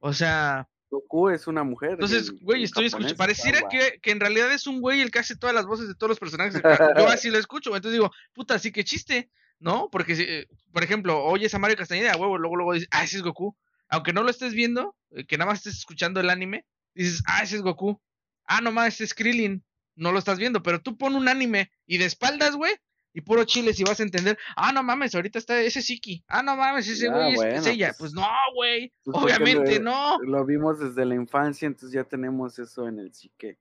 [0.00, 1.92] O sea, Goku es una mujer.
[1.92, 5.20] entonces, en- güey, estoy escuchando, pareciera que, que en realidad es un güey el que
[5.20, 6.60] hace todas las voces de todos los personajes.
[6.96, 9.88] Yo así lo escucho, entonces digo, puta, sí que chiste, ¿no?
[9.90, 13.18] Porque, si, eh, por ejemplo, oyes a Mario Castañeda, huevo, luego, luego dices, ah, ese
[13.18, 13.56] es Goku.
[13.88, 17.42] Aunque no lo estés viendo, eh, que nada más estés escuchando el anime, dices, ah,
[17.42, 18.00] ese es Goku.
[18.46, 19.62] Ah, no mames, ese es Krillin.
[19.94, 22.74] No lo estás viendo, pero tú pon un anime y de espaldas, güey,
[23.14, 26.24] y puro chile si vas a entender, ah, no mames, ahorita está ese es Iki.
[26.28, 27.86] Ah, no mames, ese Ah, güey es- es, bueno, ella.
[27.88, 30.18] pues- Pues, no, güey, Pues porque obviamente lo- no.
[30.22, 33.58] Lo vimos desde la infancia, entonces ya tenemos eso en el psique.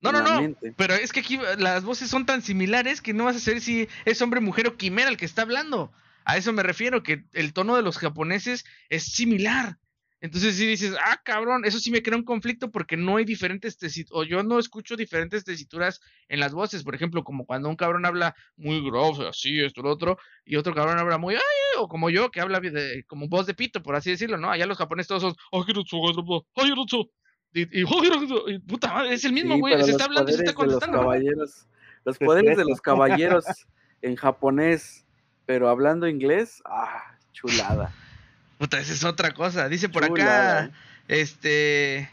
[0.00, 0.40] No, no, no.
[0.40, 0.74] mente.
[0.76, 3.88] Pero es que aquí las voces son tan similares que no vas a saber si
[4.04, 5.92] es hombre, mujer o quimera el que está hablando.
[6.24, 9.78] A eso me refiero, que el tono de los japoneses es similar.
[10.22, 13.76] Entonces si dices, ah, cabrón, eso sí me crea un conflicto porque no hay diferentes
[13.76, 16.84] tesituras, o yo no escucho diferentes tesituras en las voces.
[16.84, 20.74] Por ejemplo, como cuando un cabrón habla muy grave, así, esto, lo otro, y otro
[20.74, 21.40] cabrón habla muy, ay,
[21.80, 24.48] o como yo, que habla de, como voz de pito, por así decirlo, ¿no?
[24.48, 27.10] Allá los japoneses todos son, "Ajirutsu, Gazropo, Ajirutsu",
[27.52, 27.84] y, y,
[28.46, 30.54] y puta madre, es el mismo, Sí, güey, se los está hablando se está los
[30.54, 30.98] contestando.
[31.00, 31.66] caballeros,
[32.04, 33.44] los poderes de los caballeros
[34.02, 35.04] en japonés,
[35.46, 37.92] pero hablando inglés, ah, chulada.
[38.62, 39.68] Puta, esa es otra cosa.
[39.68, 40.70] Dice por acá,
[41.08, 42.08] este.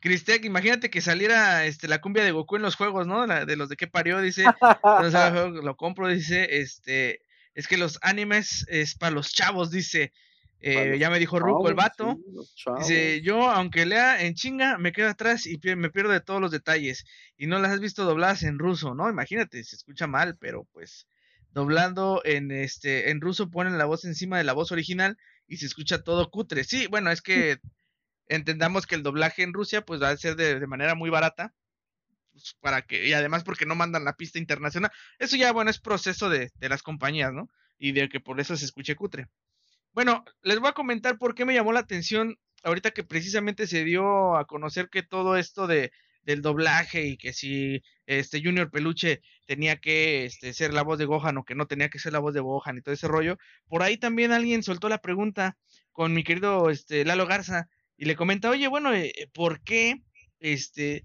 [0.00, 3.26] Cristec, imagínate que saliera este, la cumbia de Goku en los juegos, ¿no?
[3.26, 4.44] La- de los de qué parió, dice.
[5.62, 6.60] Lo compro, dice.
[6.62, 7.20] Este.
[7.54, 10.14] Es que los animes es para los chavos, dice.
[10.60, 12.16] Eh, los ya me dijo Ruco el vato.
[12.56, 12.70] sí.
[12.78, 16.52] Dice, yo aunque lea en chinga, me quedo atrás y me pierdo de todos los
[16.52, 17.04] detalles.
[17.36, 19.10] Y no las has visto dobladas en ruso, ¿no?
[19.10, 21.06] Imagínate, se escucha mal, pero pues
[21.50, 25.18] doblando en este en ruso ponen la voz encima de la voz original
[25.52, 26.64] y se escucha todo cutre.
[26.64, 27.58] Sí, bueno, es que
[28.28, 31.54] entendamos que el doblaje en Rusia pues va a ser de, de manera muy barata.
[32.32, 34.90] pues, para que, y además porque no mandan la pista internacional.
[35.18, 37.50] Eso ya, bueno, es proceso de, de las compañías, ¿no?
[37.78, 39.28] Y de que por eso se escuche cutre.
[39.92, 43.84] Bueno, les voy a comentar por qué me llamó la atención ahorita que precisamente se
[43.84, 45.92] dio a conocer que todo esto de
[46.22, 51.04] del doblaje y que si este Junior Peluche tenía que este, ser la voz de
[51.04, 53.38] Gohan o que no tenía que ser la voz de Gohan y todo ese rollo,
[53.68, 55.56] por ahí también alguien soltó la pregunta
[55.92, 60.02] con mi querido este Lalo Garza y le comenta, "Oye, bueno, eh, ¿por qué
[60.40, 61.04] este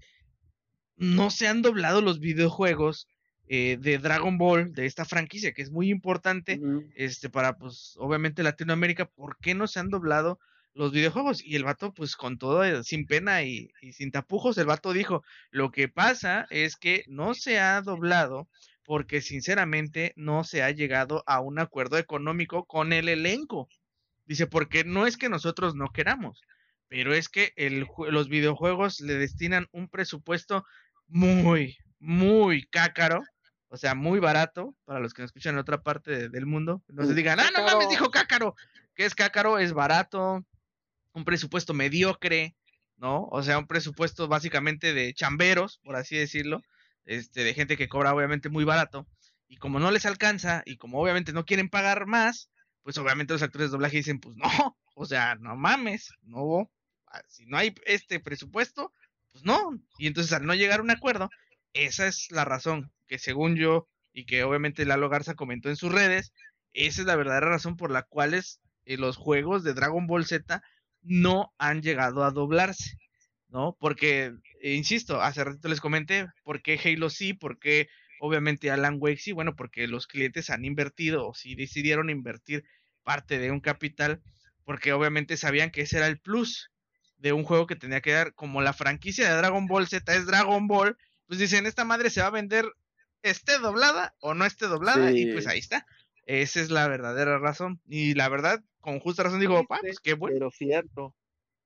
[0.96, 3.06] no se han doblado los videojuegos
[3.46, 6.60] eh, de Dragon Ball de esta franquicia que es muy importante
[6.94, 10.38] este, para, pues, obviamente Latinoamérica, ¿por qué no se han doblado
[10.78, 11.44] los videojuegos?
[11.44, 14.92] Y el vato, pues, con todo, eh, sin pena y, y sin tapujos, el vato
[14.92, 18.48] dijo, lo que pasa es que no se ha doblado
[18.84, 23.68] porque, sinceramente, no se ha llegado a un acuerdo económico con el elenco.
[24.24, 26.40] Dice, porque no es que nosotros no queramos,
[26.88, 30.64] pero es que el, los videojuegos le destinan un presupuesto
[31.06, 33.22] muy, muy cácaro,
[33.68, 36.82] o sea, muy barato, para los que nos escuchan en otra parte de- del mundo.
[36.88, 38.54] No se digan, ah, no mames, dijo cácaro.
[38.94, 39.58] ¿Qué es cácaro?
[39.58, 40.44] Es barato,
[41.18, 42.56] un presupuesto mediocre,
[42.96, 43.24] ¿no?
[43.30, 46.62] O sea, un presupuesto básicamente de chamberos, por así decirlo,
[47.04, 49.06] este, de gente que cobra obviamente muy barato.
[49.48, 52.50] Y como no les alcanza, y como obviamente no quieren pagar más,
[52.82, 54.44] pues obviamente los actores de doblaje dicen, pues no,
[54.94, 56.70] o sea, no mames, no,
[57.06, 58.92] ah, si no hay este presupuesto,
[59.32, 59.78] pues no.
[59.98, 61.30] Y entonces al no llegar a un acuerdo,
[61.72, 65.92] esa es la razón que según yo, y que obviamente Lalo Garza comentó en sus
[65.92, 66.32] redes,
[66.72, 70.26] esa es la verdadera razón por la cual es, eh, los juegos de Dragon Ball
[70.26, 70.62] Z
[71.08, 72.98] no han llegado a doblarse,
[73.48, 73.76] ¿no?
[73.80, 77.32] Porque, eh, insisto, hace ratito les comenté, ¿por qué Halo sí?
[77.32, 77.88] ¿Por qué
[78.20, 79.32] obviamente Alan Wake sí?
[79.32, 82.64] Bueno, porque los clientes han invertido o si decidieron invertir
[83.02, 84.20] parte de un capital,
[84.64, 86.70] porque obviamente sabían que ese era el plus
[87.16, 90.26] de un juego que tenía que dar, como la franquicia de Dragon Ball Z es
[90.26, 90.96] Dragon Ball,
[91.26, 92.66] pues dicen, esta madre se va a vender,
[93.22, 95.86] esté doblada o no esté doblada, y pues ahí está.
[96.28, 97.80] Esa es la verdadera razón.
[97.88, 100.34] Y la verdad, con justa razón digo, ah, pues qué bueno.
[100.34, 101.16] Pero cierto.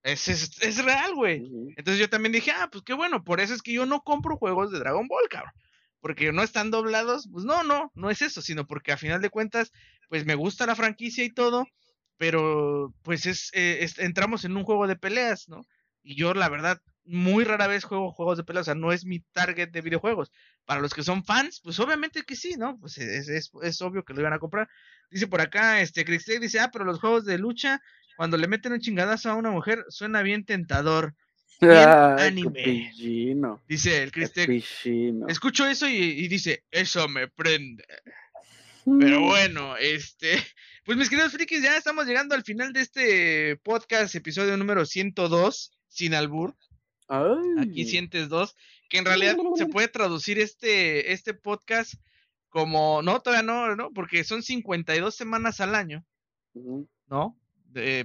[0.04, 1.42] Es, es, es real, güey.
[1.76, 4.36] Entonces yo también dije, ah, pues qué bueno, por eso es que yo no compro
[4.36, 5.52] juegos de Dragon Ball, cabrón.
[6.00, 9.30] Porque no están doblados, pues no, no, no es eso, sino porque a final de
[9.30, 9.72] cuentas,
[10.08, 11.66] pues me gusta la franquicia y todo,
[12.16, 15.62] pero pues es, eh, es- entramos en un juego de peleas, ¿no?
[16.04, 19.04] Y yo la verdad, muy rara vez juego juegos de peleas, o sea, no es
[19.04, 20.30] mi target de videojuegos.
[20.64, 22.78] Para los que son fans, pues obviamente que sí, ¿no?
[22.78, 24.68] Pues es, es, es obvio que lo iban a comprar.
[25.10, 27.80] Dice por acá, este, Cristec dice, ah, pero los juegos de lucha,
[28.16, 31.14] cuando le meten un chingadazo a una mujer, suena bien tentador.
[31.60, 31.72] Bien
[32.18, 32.92] Ay, anime.
[33.68, 35.26] Dice el pichino.
[35.28, 37.84] Escucho eso y, y dice, eso me prende.
[38.84, 40.32] Pero bueno, este,
[40.84, 45.72] pues mis queridos frikis, ya estamos llegando al final de este podcast, episodio número 102,
[45.88, 46.56] sin albur.
[47.60, 48.56] Aquí sientes dos,
[48.88, 51.94] que en realidad se puede traducir este, este podcast
[52.48, 56.04] como, no, todavía no, no, porque son 52 semanas al año,
[57.06, 57.38] ¿no?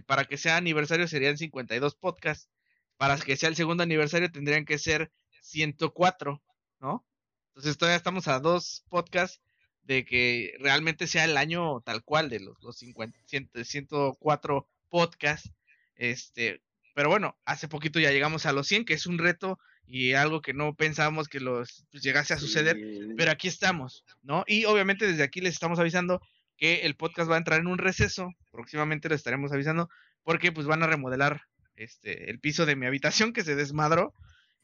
[0.05, 2.49] para que sea aniversario serían 52 podcasts,
[2.95, 6.41] para que sea el segundo aniversario tendrían que ser 104,
[6.79, 7.05] ¿no?
[7.49, 9.41] Entonces todavía estamos a dos podcasts
[9.83, 13.19] de que realmente sea el año tal cual de los, los 50,
[13.63, 15.51] 104 podcasts.
[15.95, 16.61] Este,
[16.97, 20.41] pero bueno, hace poquito ya llegamos a los 100, que es un reto y algo
[20.41, 22.75] que no pensábamos que los pues, llegase a suceder,
[23.15, 24.43] pero aquí estamos, ¿no?
[24.47, 26.19] Y obviamente desde aquí les estamos avisando
[26.57, 29.91] que el podcast va a entrar en un receso, próximamente lo estaremos avisando,
[30.23, 31.43] porque pues van a remodelar
[31.75, 34.11] este el piso de mi habitación que se desmadró.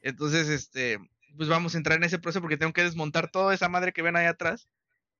[0.01, 0.97] Entonces, este,
[1.37, 4.01] pues vamos a entrar en ese proceso porque tengo que desmontar toda esa madre que
[4.01, 4.67] ven ahí atrás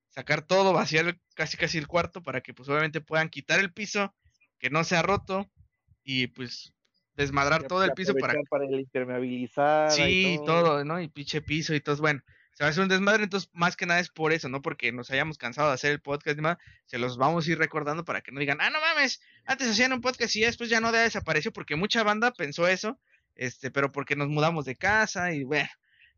[0.10, 4.16] sacar todo, vaciar casi casi el cuarto para que pues obviamente puedan quitar el piso,
[4.58, 5.48] que no sea roto
[6.04, 6.73] y pues
[7.16, 10.84] desmadrar todo el piso para para el impermeabilizar sí y todo.
[10.84, 13.76] no y pinche piso y todo bueno se va a hacer un desmadre entonces más
[13.76, 16.36] que nada es por eso no porque nos hayamos cansado de hacer el podcast y
[16.36, 19.70] demás se los vamos a ir recordando para que no digan ah no mames antes
[19.70, 23.00] hacían un podcast y después ya no desapareció porque mucha banda pensó eso
[23.36, 25.70] este pero porque nos mudamos de casa y bueno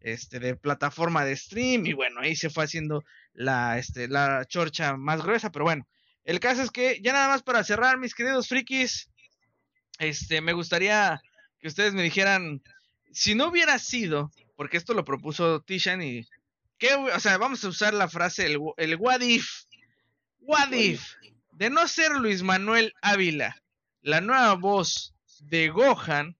[0.06, 4.96] este, de plataforma de stream y bueno, ahí se fue haciendo la, este, la chorcha
[4.98, 5.88] más gruesa, pero bueno,
[6.24, 9.10] el caso es que ya nada más para cerrar, mis queridos frikis,
[10.00, 11.22] este, me gustaría
[11.60, 12.62] que ustedes me dijeran,
[13.12, 16.28] si no hubiera sido, porque esto lo propuso Tishan y,
[16.78, 19.48] ¿qué, o sea, vamos a usar la frase, el, el what if,
[20.40, 21.14] what if,
[21.54, 23.62] de no ser Luis Manuel Ávila,
[24.02, 26.38] la nueva voz de Gohan,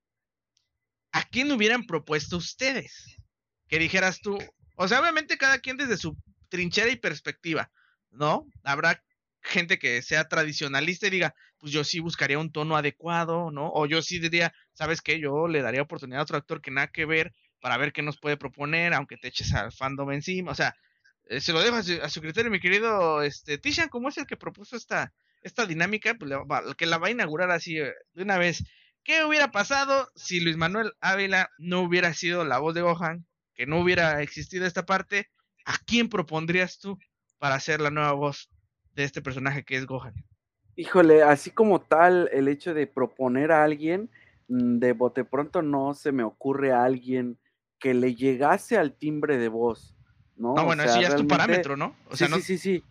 [1.12, 3.16] ¿a quién hubieran propuesto ustedes?
[3.68, 4.38] que dijeras tú,
[4.76, 6.18] o sea, obviamente cada quien desde su
[6.50, 7.72] trinchera y perspectiva,
[8.12, 8.48] ¿no?
[8.64, 9.04] Habrá
[9.46, 13.72] gente que sea tradicionalista y diga, pues yo sí buscaría un tono adecuado, ¿no?
[13.74, 15.20] O yo sí diría, ¿sabes qué?
[15.20, 18.20] Yo le daría oportunidad a otro actor que nada que ver para ver qué nos
[18.20, 20.76] puede proponer, aunque te eches al fandom encima, o sea,
[21.28, 24.38] eh, se lo dejo a su, criterio, mi querido este, Tishan, como es el que
[24.38, 26.32] propuso esta, esta dinámica, pues
[26.78, 28.64] que la va a inaugurar así eh, de una vez.
[29.04, 33.26] ¿Qué hubiera pasado si Luis Manuel Ávila no hubiera sido la voz de Gohan?
[33.56, 35.32] que no hubiera existido esta parte,
[35.66, 37.00] ¿a quién propondrías tú
[37.40, 38.50] para ser la nueva voz
[38.96, 40.14] de este personaje que es Gohan?
[40.76, 44.10] Híjole, así como tal, el hecho de proponer a alguien,
[44.48, 47.38] mm, de bote pronto no se me ocurre a alguien
[47.80, 49.96] que le llegase al timbre de voz,
[50.36, 50.56] ¿no?
[50.58, 51.96] Ah, bueno, ese ya es tu parámetro, ¿no?
[52.10, 52.84] O sea, sí, sí, sí,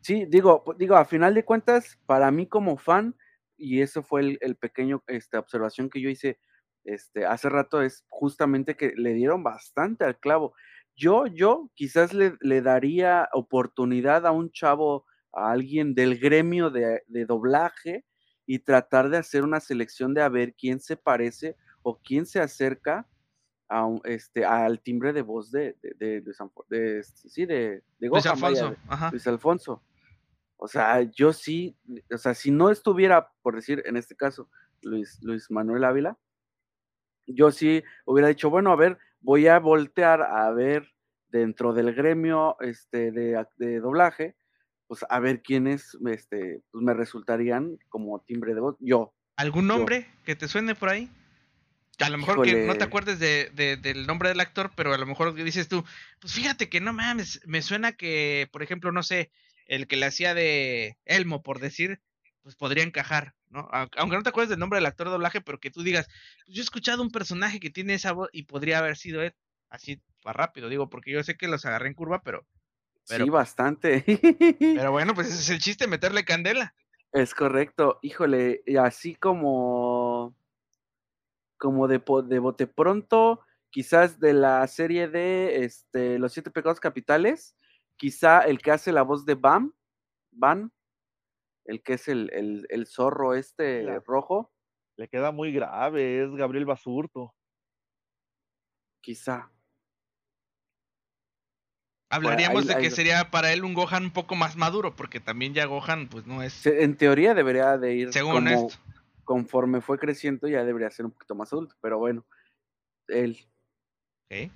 [0.00, 0.24] sí.
[0.26, 3.14] digo, digo, a final de cuentas, para mí como fan,
[3.56, 6.38] y eso fue el, el pequeño esta observación que yo hice
[6.88, 10.54] este, hace rato es justamente que le dieron bastante al clavo.
[10.96, 18.04] Yo, yo quizás le, daría oportunidad a un chavo, a alguien del gremio de, doblaje
[18.46, 22.40] y tratar de hacer una selección de a ver quién se parece o quién se
[22.40, 23.06] acerca
[23.68, 28.74] a este, al timbre de voz de, de, de, este, sí, de, Luis Alfonso.
[29.12, 29.82] Luis Alfonso.
[30.56, 31.76] O sea, yo sí,
[32.12, 34.50] o sea, si no estuviera, por decir, en este caso,
[34.82, 36.18] Luis, Luis Manuel Ávila,
[37.26, 40.88] yo sí hubiera dicho, bueno, a ver, voy a voltear a ver
[41.28, 44.36] dentro del gremio este, de, doblaje,
[44.88, 48.76] pues a ver quiénes este, pues me resultarían como timbre de voz.
[48.80, 49.14] Yo.
[49.36, 51.08] ¿Algún nombre que te suene por ahí?
[52.00, 55.06] A lo mejor que no te acuerdes de, del nombre del actor, pero a lo
[55.06, 55.84] mejor dices tú,
[56.20, 59.30] pues fíjate que no mames, me suena que, por ejemplo, no sé,
[59.66, 62.00] el que le hacía de Elmo, por decir,
[62.42, 63.68] pues podría encajar, ¿no?
[63.72, 66.06] Aunque no te acuerdes del nombre del actor de doblaje, pero que tú digas,
[66.46, 69.34] pues yo he escuchado un personaje que tiene esa voz y podría haber sido él,
[69.68, 72.46] así para rápido, digo, porque yo sé que los agarré en curva, pero...
[73.08, 74.04] pero sí, bastante.
[74.58, 76.74] pero bueno, pues ese es el chiste, meterle candela.
[77.12, 80.36] Es correcto, híjole, y así como...
[81.56, 83.40] como de, de bote pronto,
[83.70, 87.56] quizás de la serie de este, Los Siete Pecados Capitales,
[87.96, 89.74] quizá el que hace la voz de Bam,
[90.30, 90.72] Van,
[91.64, 94.52] el que es el, el, zorro este rojo.
[94.96, 97.34] Le queda muy grave, es Gabriel Basurto.
[99.00, 99.52] Quizá.
[102.10, 105.66] Hablaríamos de que sería para él un Gohan un poco más maduro, porque también ya
[105.66, 106.64] Gohan, pues no es.
[106.66, 108.12] En teoría debería de ir.
[108.12, 108.78] Según esto.
[109.24, 112.24] Conforme fue creciendo, ya debería ser un poquito más adulto, pero bueno,
[113.08, 113.38] él.
[114.24, 114.50] Ok.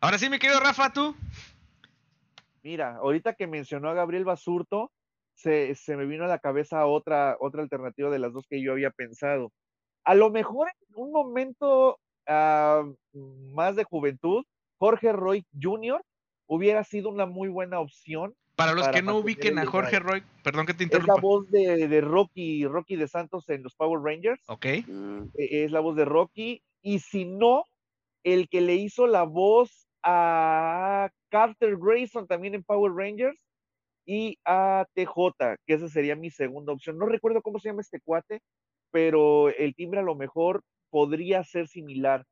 [0.00, 1.16] Ahora sí, mi querido Rafa, tú.
[2.62, 4.92] Mira, ahorita que mencionó a Gabriel Basurto,
[5.34, 8.90] se, me vino a la cabeza otra, otra alternativa de las dos que yo había
[8.90, 9.52] pensado.
[10.04, 11.98] A lo mejor en un momento
[12.28, 14.44] ah, más de juventud,
[14.78, 16.02] Jorge Roy Jr.
[16.46, 19.98] hubiera sido una muy buena opción Para los para que no ubiquen a Jorge.
[19.98, 21.20] Roy, perdón que te Es la interrumpa.
[21.20, 24.42] voz de, de Rocky, Rocky de Santos en los Power Rangers.
[24.48, 24.66] Ok.
[24.86, 26.62] Mm, eh, es la voz de Rocky.
[26.82, 27.64] Y si no,
[28.22, 33.38] el que le hizo la voz a Carter Grayson también en Power Rangers
[34.06, 36.98] y a TJ, que esa sería mi segunda opción.
[36.98, 38.40] No recuerdo cómo se llama este cuate,
[38.90, 42.24] pero el timbre a lo mejor podría ser similar.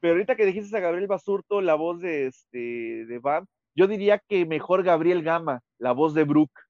[0.00, 4.18] Pero ahorita que dijiste a Gabriel Basurto, la voz de, este, de Bam, yo diría
[4.18, 6.60] que mejor Gabriel Gama, la voz de Brooke,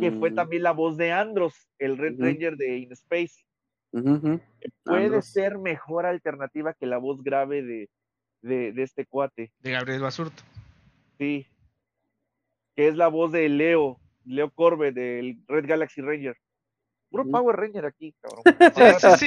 [0.00, 2.16] que fue mm, también la voz de Andros, el Red.
[2.18, 3.44] Ranger de In Space
[4.84, 5.26] puede Andros.
[5.26, 7.88] ser mejor alternativa que la voz grave de,
[8.42, 10.42] de, de este cuate, De Gabriel Basurto.
[11.18, 11.46] sí.
[12.76, 16.36] Que es la voz de Leo, Leo Corbe del Red Galaxy Ranger.
[17.10, 17.24] Puro.
[17.28, 18.42] Power Ranger aquí, cabrón.
[19.00, 19.26] Sí, sí,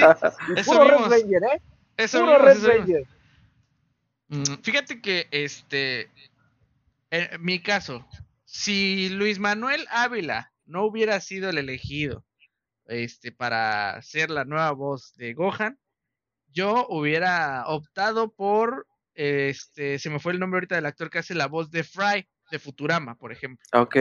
[0.56, 1.10] Eso puro Red.
[1.10, 1.62] Ranger, ¿eh?
[1.98, 2.68] Eso Puro vimos, Red eso.
[2.68, 3.04] Ranger.
[4.28, 6.08] Mm, Fíjate que este,
[7.14, 8.06] en mi caso,
[8.44, 12.24] si Luis Manuel Ávila no hubiera sido el elegido
[12.86, 15.78] este, para ser la nueva voz de Gohan,
[16.48, 21.34] yo hubiera optado por, este, se me fue el nombre ahorita del actor que hace
[21.34, 23.64] la voz de Fry de Futurama, por ejemplo.
[23.72, 23.96] Ok.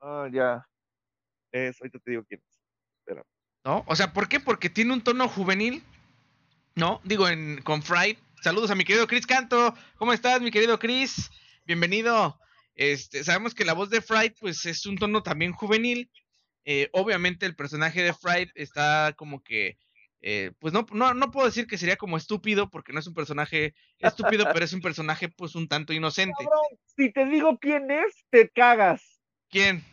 [0.00, 0.66] Ah, ya.
[1.52, 2.58] Es, ahorita te digo quién es.
[3.64, 3.84] ¿No?
[3.86, 4.40] O sea, ¿por qué?
[4.40, 5.82] Porque tiene un tono juvenil,
[6.74, 7.00] ¿no?
[7.04, 8.18] Digo, en, con Fry.
[8.40, 9.74] Saludos a mi querido Chris Canto.
[9.96, 11.30] ¿Cómo estás, mi querido Chris?
[11.68, 12.40] Bienvenido.
[12.76, 16.10] Este, sabemos que la voz de Fry, pues, es un tono también juvenil.
[16.64, 19.76] Eh, obviamente el personaje de Fry está como que,
[20.22, 23.12] eh, pues no, no, no puedo decir que sería como estúpido, porque no es un
[23.12, 26.42] personaje estúpido, pero es un personaje, pues, un tanto inocente.
[26.42, 29.20] Cabrón, si te digo quién es, te cagas.
[29.50, 29.84] ¿Quién?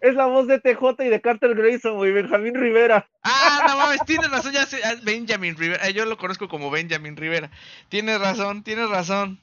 [0.00, 3.10] Es la voz de TJ y de Carter Grayson, güey, Benjamín Rivera.
[3.24, 6.70] Ah, no mames, tienes razón, ya sé, ah, Benjamin Rivera, eh, yo lo conozco como
[6.70, 7.50] Benjamin Rivera.
[7.88, 9.40] Tienes razón, tienes razón.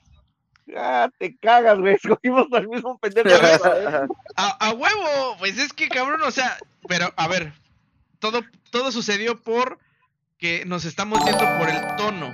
[0.75, 1.95] Ah, te cagas, güey.
[2.03, 3.29] Escogimos al mismo pendejo.
[4.35, 6.57] A, a huevo, pues es que cabrón, o sea,
[6.87, 7.53] pero a ver,
[8.19, 8.41] todo,
[8.71, 9.77] todo sucedió por
[10.37, 12.33] que nos estamos yendo por el tono,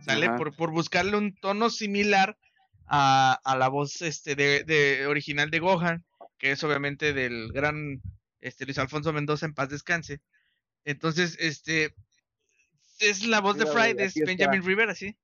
[0.00, 0.30] ¿sale?
[0.30, 2.36] Por, por buscarle un tono similar
[2.86, 6.04] a, a la voz este de, de original de Gohan,
[6.38, 8.02] que es obviamente del gran
[8.40, 10.20] este Luis Alfonso Mendoza en paz descanse.
[10.84, 11.94] Entonces, este
[13.00, 14.24] es la voz de Fry, está.
[14.24, 15.16] Benjamin Rivera, sí.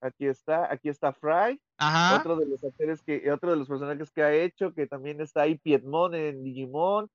[0.00, 2.18] Aquí está, aquí está Fry, Ajá.
[2.20, 5.42] otro de los actores que, otro de los personajes que ha hecho, que también está
[5.42, 7.08] ahí Piedmon en Digimon.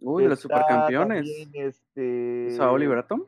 [0.00, 1.26] Uy, los supercampeones.
[1.52, 3.22] este, ¿Es a Oliver Atom?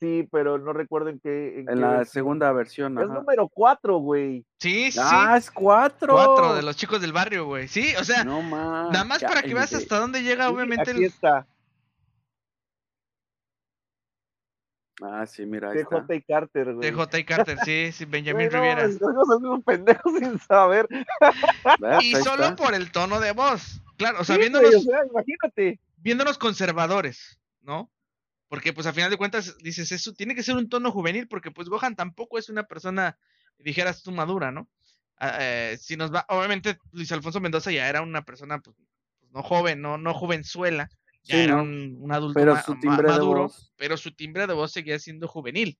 [0.00, 1.54] Sí, pero no recuerdo en qué.
[1.54, 2.12] En, En qué la versión.
[2.12, 2.98] segunda versión.
[2.98, 3.14] Es ajá.
[3.14, 4.44] número 4, güey.
[4.60, 5.00] Sí, sí.
[5.02, 6.14] Ah, es cuatro.
[6.14, 7.66] Cuatro de los chicos del barrio, güey.
[7.66, 8.92] Sí, o sea, No más.
[8.92, 11.46] nada más para que veas hasta dónde llega, Sí, obviamente, Aquí el está,
[15.00, 16.04] Ah, sí, mira, ahí está.
[16.06, 16.90] TJ y Carter, güey.
[16.92, 18.82] TJ y Carter, sí, sí, Benjamin Güey, no, Rivera.
[18.82, 18.90] al
[19.40, 20.88] mismo pendejo sin saber.
[22.02, 22.56] Y solo está.
[22.56, 23.80] por el tono de voz.
[23.96, 25.80] Claro, o sea, Sí, viéndonos, güey, o sea, imagínate.
[25.96, 27.90] viéndonos conservadores, ¿no?
[28.48, 31.50] Porque, pues, a final de cuentas, dices, eso tiene que ser un tono juvenil, porque,
[31.50, 33.18] pues, Gohan tampoco es una persona,
[33.58, 34.68] dijeras tú, madura, ¿no?
[35.18, 38.74] Ah, eh, si nos va, obviamente, Luis Alfonso Mendoza ya era una persona, pues,
[39.20, 40.88] pues, no joven, no, no jovenzuela,
[41.28, 43.72] ya Sí, era un, un adulto Pero ma- su timbre de maduro, voz.
[43.76, 45.78] pero su timbre de voz seguía siendo juvenil,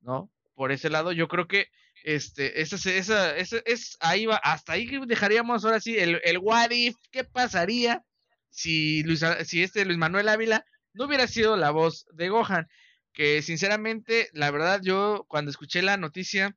[0.00, 0.30] ¿no?
[0.54, 1.68] Por ese lado, yo creo que
[2.02, 6.70] este, esa, esa, esa, es, ahí va, hasta ahí dejaríamos ahora sí el, el what
[6.70, 8.04] if, ¿qué pasaría
[8.48, 12.68] si Luis, si este Luis Manuel Ávila no hubiera sido la voz de Gohan?
[13.12, 16.56] Que sinceramente, la verdad, yo cuando escuché la noticia,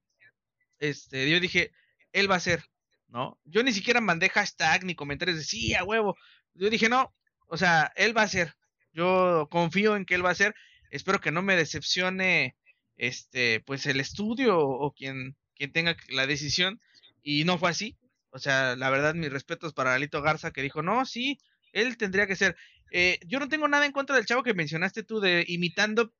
[0.79, 1.71] este, yo dije,
[2.13, 2.63] él va a ser,
[3.07, 3.39] ¿no?
[3.45, 6.15] Yo ni siquiera mandé hashtag ni comentarios de sí, a huevo.
[6.53, 7.13] Yo dije, no,
[7.49, 8.55] o sea, él va a ser.
[8.93, 10.55] Yo confío en que él va a ser.
[10.91, 12.55] Espero que no me decepcione
[12.95, 16.79] este, pues el estudio o quien, quien tenga la decisión.
[17.21, 17.97] Y no fue así.
[18.31, 21.39] O sea, la verdad, mis respetos para Alito Garza que dijo, no, sí,
[21.73, 22.55] él tendría que ser.
[22.91, 26.13] Eh, yo no tengo nada en contra del chavo que mencionaste tú de imitando,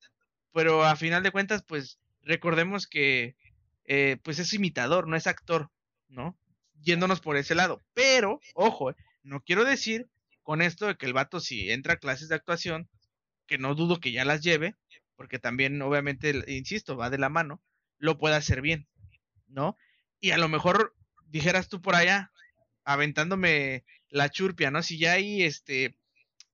[0.52, 3.36] pero a final de cuentas, pues recordemos que
[3.86, 5.70] eh, pues es imitador, no es actor,
[6.08, 6.38] ¿no?
[6.82, 7.82] Yéndonos por ese lado.
[7.94, 10.10] Pero, ojo, eh, no quiero decir
[10.50, 12.90] con esto de que el vato si entra a clases de actuación,
[13.46, 14.76] que no dudo que ya las lleve,
[15.16, 17.62] porque también obviamente, insisto, va de la mano,
[18.00, 18.88] lo pueda hacer bien,
[19.46, 19.78] ¿no?
[20.20, 20.96] Y a lo mejor
[21.28, 22.32] dijeras tú por allá,
[22.84, 24.82] aventándome la churpia, ¿no?
[24.82, 25.96] Si ya hay este,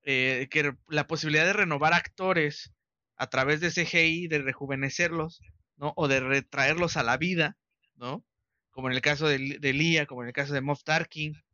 [0.03, 2.73] eh, que la posibilidad de renovar actores
[3.15, 5.39] a través de CGI, de rejuvenecerlos,
[5.77, 5.93] ¿no?
[5.95, 7.57] O de retraerlos a la vida,
[7.95, 8.25] ¿no?
[8.71, 11.44] Como en el caso de, de Lía, como en el caso de Moff Tarkin,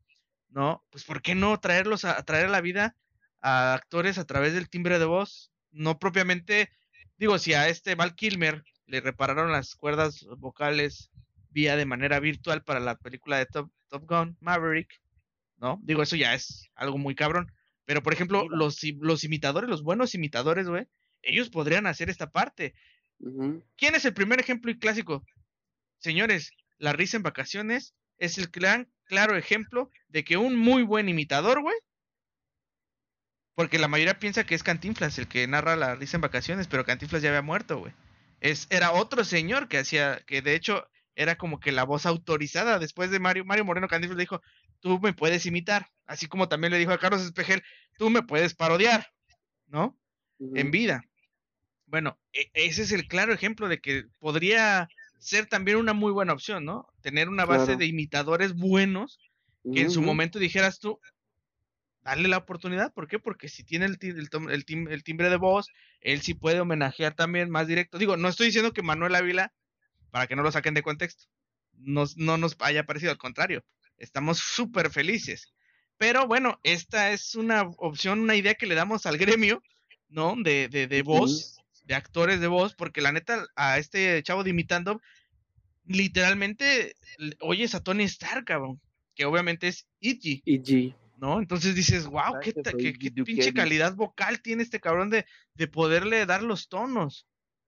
[0.51, 0.85] ¿no?
[0.91, 2.95] Pues ¿por qué no traerlos a, a traer a la vida
[3.41, 5.51] a actores a través del timbre de voz?
[5.71, 6.69] No propiamente,
[7.17, 11.11] digo, si a este Val Kilmer le repararon las cuerdas vocales
[11.49, 15.01] vía de manera virtual para la película de Top, Top Gun, Maverick,
[15.57, 15.79] ¿no?
[15.83, 17.51] Digo, eso ya es algo muy cabrón.
[17.85, 20.87] Pero, por ejemplo, los, los imitadores, los buenos imitadores, güey,
[21.21, 22.73] ellos podrían hacer esta parte.
[23.77, 25.23] ¿Quién es el primer ejemplo y clásico?
[25.99, 28.49] Señores, la risa en vacaciones es el
[29.11, 31.75] claro ejemplo de que un muy buen imitador, güey,
[33.55, 36.85] porque la mayoría piensa que es Cantinflas el que narra la risa en vacaciones, pero
[36.85, 37.93] Cantinflas ya había muerto, güey.
[38.39, 42.79] Es, era otro señor que hacía, que de hecho era como que la voz autorizada
[42.79, 44.41] después de Mario, Mario Moreno Cantinflas le dijo,
[44.79, 47.61] tú me puedes imitar, así como también le dijo a Carlos Espejel,
[47.97, 49.11] tú me puedes parodiar,
[49.67, 49.99] ¿no?
[50.39, 51.03] En vida.
[51.85, 54.87] Bueno, e, ese es el claro ejemplo de que podría
[55.21, 56.87] ser también una muy buena opción, ¿no?
[57.01, 59.19] Tener una base de imitadores buenos
[59.63, 60.99] que en su momento dijeras tú,
[62.01, 63.19] darle la oportunidad, ¿por qué?
[63.19, 65.67] Porque si tiene el, el, timbre de voz,
[65.99, 67.99] él sí puede homenajear también más directo.
[67.99, 69.53] Digo, no estoy diciendo que Manuel Ávila,
[70.09, 71.25] para que no lo saquen de contexto,
[71.75, 73.63] no nos haya parecido, al contrario,
[73.97, 75.53] estamos súper felices.
[75.97, 79.61] Pero bueno, esta es una opción, una idea que le damos al gremio,
[80.09, 80.35] ¿no?
[80.35, 81.60] De, de, de voz,
[81.91, 85.01] de actores de voz, porque la neta, a este chavo de imitando,
[85.83, 86.95] literalmente
[87.41, 88.79] oyes a Tony Stark, cabrón,
[89.13, 90.41] que obviamente es Iggy.
[90.45, 90.95] Iggy.
[91.17, 91.39] ¿No?
[91.39, 96.43] Entonces dices, wow, qué, qué, pinche calidad vocal tiene este cabrón de, de poderle dar
[96.43, 97.27] los tonos,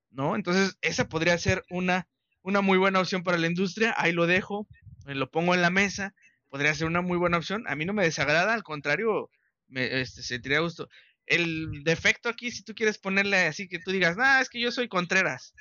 [0.10, 0.38] ¿no?
[0.38, 2.08] Entonces, esa podría ser una,
[2.44, 3.94] una muy buena opción para la industria.
[3.98, 4.68] Ahí lo dejo,
[5.06, 6.16] lo pongo en la mesa
[6.54, 7.64] podría ser una muy buena opción.
[7.68, 9.32] A mí no me desagrada, al contrario,
[9.68, 10.88] me este, sentiría gusto.
[11.26, 14.72] El defecto aquí, si tú quieres ponerle así que tú digas, ah, es que yo
[14.72, 15.54] soy Contreras,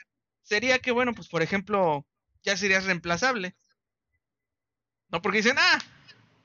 [0.43, 2.07] sería que, bueno, pues por ejemplo,
[2.43, 3.55] ya serías reemplazable.
[5.09, 5.79] No, porque dicen, ah,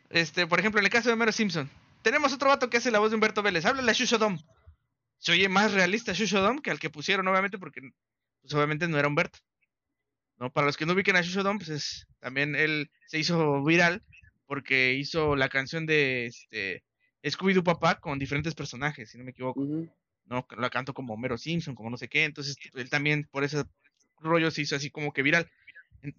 [0.10, 1.70] este, por ejemplo, en el caso de Mero Simpson,
[2.04, 4.38] tenemos otro vato que hace la voz de Humberto Vélez, háblale a Shushodom.
[5.18, 7.82] Se oye más realista Shushodom que al que pusieron, obviamente, porque
[8.42, 9.40] pues, obviamente no era Humberto.
[10.38, 10.52] ¿no?
[10.52, 14.04] Para los que no ubiquen a Shushodom, pues también él se hizo viral
[14.46, 16.84] porque hizo la canción de este
[17.24, 19.62] Scooby-Doo Papá con diferentes personajes, si no me equivoco.
[20.26, 20.46] ¿no?
[20.58, 22.26] La canto como Homero Simpson, como no sé qué.
[22.26, 23.64] Entonces, él también por ese
[24.20, 25.50] rollo se hizo así como que viral.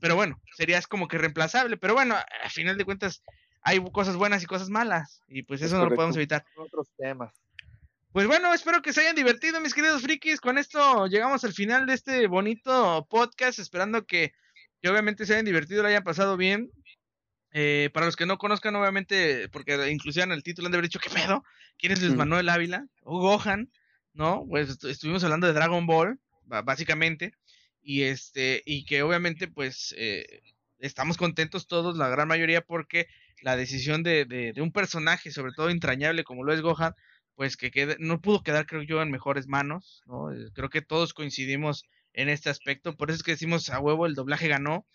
[0.01, 1.77] Pero bueno, serías como que reemplazable.
[1.77, 3.23] Pero bueno, a final de cuentas,
[3.63, 5.23] hay cosas buenas y cosas malas.
[5.29, 6.45] Y pues eso no lo podemos evitar.
[6.57, 7.35] Otros temas.
[8.13, 10.41] Pues bueno, espero que se hayan divertido, mis queridos frikis.
[10.41, 13.59] Con esto llegamos al final de este bonito podcast.
[13.59, 14.33] Esperando que,
[14.81, 16.71] que obviamente se hayan divertido, lo hayan pasado bien.
[17.53, 20.89] Eh, para los que no conozcan, obviamente, porque inclusive en el título han de haber
[20.89, 21.45] dicho, ¿qué pedo?
[21.79, 22.87] ¿Quién es Luis Manuel Ávila?
[23.03, 23.71] O Gohan,
[24.13, 24.45] ¿no?
[24.49, 27.33] Pues estuvimos hablando de Dragon Ball, básicamente,
[27.81, 30.43] y este, y que obviamente, pues, eh,
[30.79, 33.07] estamos contentos todos, la gran mayoría, porque
[33.43, 36.95] la decisión de, de, de, un personaje, sobre todo entrañable como lo es Gohan,
[37.35, 40.33] pues que quede, no pudo quedar, creo yo, en mejores manos, ¿no?
[40.33, 44.07] Eh, creo que todos coincidimos en este aspecto, por eso es que decimos a huevo,
[44.07, 44.87] el doblaje ganó,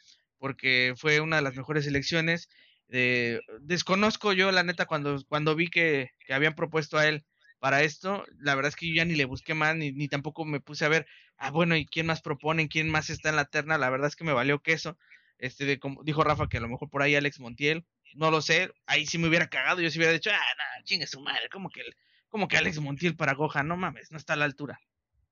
[0.43, 2.49] porque fue una de las mejores elecciones.
[2.89, 7.23] Eh, desconozco yo, la neta, cuando, cuando vi que, que, habían propuesto a él
[7.59, 10.43] para esto, la verdad es que yo ya ni le busqué más, ni, ni tampoco
[10.43, 12.67] me puse a ver, ah, bueno, ¿y quién más proponen?
[12.67, 13.77] ¿Quién más está en la terna?
[13.77, 14.97] La verdad es que me valió queso.
[15.37, 18.41] Este, de, como dijo Rafa, que a lo mejor por ahí Alex Montiel, no lo
[18.41, 21.47] sé, ahí sí me hubiera cagado, yo sí hubiera dicho, ah, no, chingue su madre,
[21.53, 21.83] como que,
[22.27, 24.77] como que Alex Montiel para Goja, no mames, no está a la altura,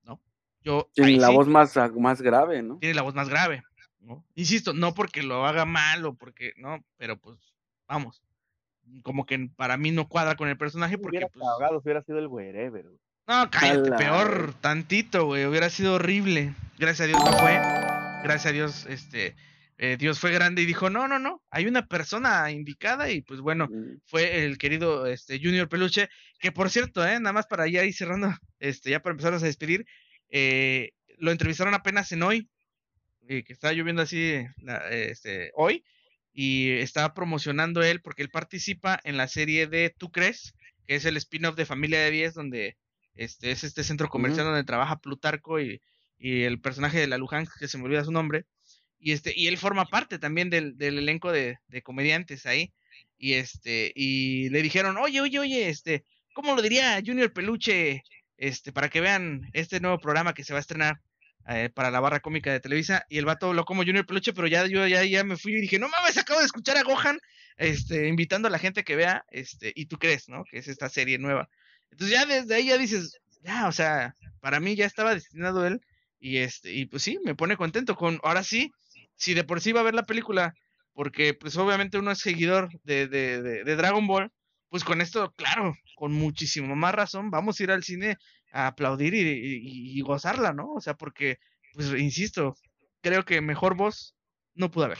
[0.04, 0.22] ¿no?
[0.62, 2.78] Yo, tiene la voz más, más grave, ¿no?
[2.78, 3.62] Tiene la voz más grave.
[4.02, 4.24] ¿No?
[4.34, 7.38] Insisto, no porque lo haga mal o porque, no, pero pues,
[7.86, 8.22] vamos,
[9.02, 11.18] como que para mí no cuadra con el personaje porque...
[11.18, 12.84] Hubiera pues, cagado, hubiera sido el wherever.
[13.26, 16.54] No, cállate, peor, tantito, güey, hubiera sido horrible.
[16.78, 17.52] Gracias a Dios no fue.
[18.24, 19.36] Gracias a Dios, este,
[19.78, 23.40] eh, Dios fue grande y dijo, no, no, no, hay una persona indicada y pues
[23.40, 23.68] bueno,
[24.06, 27.94] fue el querido este, Junior Peluche, que por cierto, eh, nada más para ya ir
[27.94, 29.84] cerrando, este, ya para empezarnos a despedir,
[30.30, 32.48] eh, lo entrevistaron apenas en hoy,
[33.28, 34.44] eh, que está lloviendo así
[34.90, 35.84] este, hoy
[36.32, 40.54] y está promocionando él porque él participa en la serie de Tú crees,
[40.86, 42.76] que es el spin-off de Familia de 10 donde
[43.14, 45.80] este es este centro comercial donde trabaja Plutarco y,
[46.18, 48.46] y, el personaje de la Luján que se me olvida su nombre
[48.98, 52.72] y este y él forma parte también del, del elenco de, de, comediantes ahí
[53.18, 56.04] y este y le dijeron oye oye oye este
[56.34, 58.02] cómo lo diría Junior Peluche
[58.36, 61.00] este para que vean este nuevo programa que se va a estrenar
[61.48, 64.46] eh, para la barra cómica de Televisa y el vato lo como Junior Peluche, pero
[64.46, 67.18] ya yo ya, ya me fui y dije, no mames, acabo de escuchar a Gohan
[67.56, 70.44] este, invitando a la gente que vea, este, y tú crees, ¿no?
[70.44, 71.48] Que es esta serie nueva.
[71.90, 75.80] Entonces ya desde ahí ya dices, ya, o sea, para mí ya estaba destinado él,
[76.18, 78.70] y este, y pues sí, me pone contento con, ahora sí,
[79.16, 80.54] si de por sí va a ver la película,
[80.92, 84.30] porque pues obviamente uno es seguidor de, de, de, de Dragon Ball,
[84.68, 88.16] pues con esto, claro, con muchísimo más razón, vamos a ir al cine
[88.52, 90.74] a aplaudir y, gozarla, ¿no?
[90.74, 91.38] O sea, porque,
[91.74, 92.54] pues, insisto,
[93.00, 94.14] creo que mejor voz
[94.54, 94.98] no pudo haber.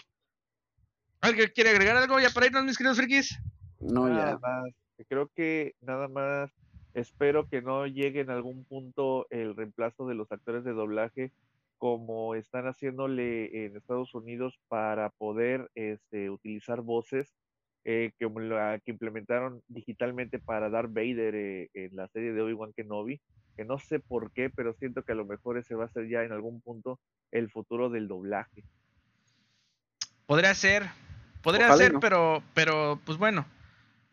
[1.20, 3.38] ¿Alguien quiere agregar algo ya para irnos, mis queridos frikis?
[3.78, 4.38] No, nada ya.
[4.38, 4.74] más.
[5.08, 6.50] Creo que nada más
[6.94, 11.32] espero que no llegue en algún punto el reemplazo de los actores de doblaje
[11.78, 17.34] como están haciéndole en Estados Unidos para poder este, utilizar voces
[17.84, 22.72] eh, que, la, que implementaron digitalmente para Darth Vader eh, en la serie de Obi-Wan
[22.74, 23.20] Kenobi,
[23.56, 26.08] que no sé por qué, pero siento que a lo mejor ese va a ser
[26.08, 27.00] ya en algún punto
[27.32, 28.62] el futuro del doblaje.
[30.26, 30.84] Podría ser,
[31.42, 32.00] podría Ojalá ser, no.
[32.00, 33.46] pero, pero, pues bueno,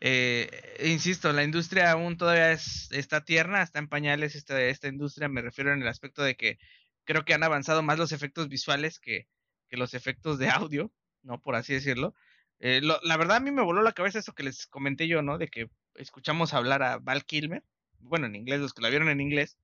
[0.00, 0.50] eh,
[0.84, 5.42] insisto, la industria aún todavía es, está tierna, está en pañales esta, esta industria, me
[5.42, 6.58] refiero en el aspecto de que
[7.04, 9.28] creo que han avanzado más los efectos visuales que,
[9.68, 10.92] que los efectos de audio,
[11.22, 11.40] ¿no?
[11.40, 12.14] Por así decirlo.
[12.60, 15.22] Eh, lo- la verdad a mí me voló la cabeza eso que les comenté yo,
[15.22, 15.38] ¿no?
[15.38, 17.64] De que escuchamos hablar a Val Kilmer,
[18.00, 19.56] bueno, en inglés, los que la vieron en inglés,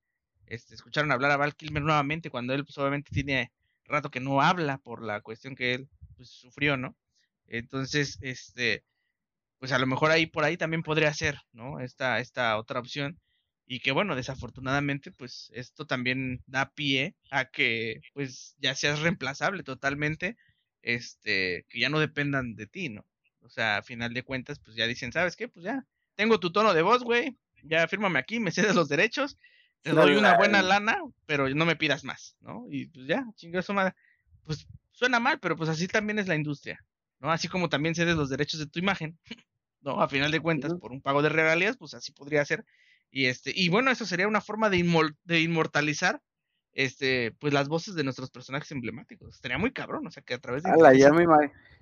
[0.47, 3.51] este, escucharon hablar a Val Kilmer nuevamente cuando él pues obviamente tiene
[3.85, 6.95] rato que no habla por la cuestión que él pues, sufrió, ¿no?
[7.47, 8.83] Entonces, este,
[9.59, 11.79] pues a lo mejor ahí por ahí también podría ser, ¿no?
[11.79, 13.19] Esta, esta otra opción.
[13.65, 19.63] Y que bueno, desafortunadamente, pues esto también da pie a que pues ya seas reemplazable
[19.63, 20.37] totalmente,
[20.87, 23.05] este, que ya no dependan de ti, ¿no?
[23.41, 25.49] O sea, a final de cuentas, pues ya dicen, ¿sabes qué?
[25.49, 25.85] Pues ya,
[26.15, 29.37] tengo tu tono de voz, güey, ya fírmame aquí, me cedes los derechos,
[29.81, 32.65] te doy una buena lana, pero no me pidas más, ¿no?
[32.71, 33.95] Y pues ya, chingue su madre.
[34.45, 36.79] Pues suena mal, pero pues así también es la industria,
[37.19, 37.31] ¿no?
[37.31, 39.19] Así como también cedes los derechos de tu imagen,
[39.81, 40.01] ¿no?
[40.01, 42.63] A final de cuentas, por un pago de regalías, pues así podría ser.
[43.11, 44.77] Y este, y bueno, eso sería una forma de
[45.41, 46.21] inmortalizar
[46.77, 49.33] este, pues las voces de nuestros personajes emblemáticos.
[49.33, 51.25] Estaría muy cabrón, o sea, que a través de Ala, ya me,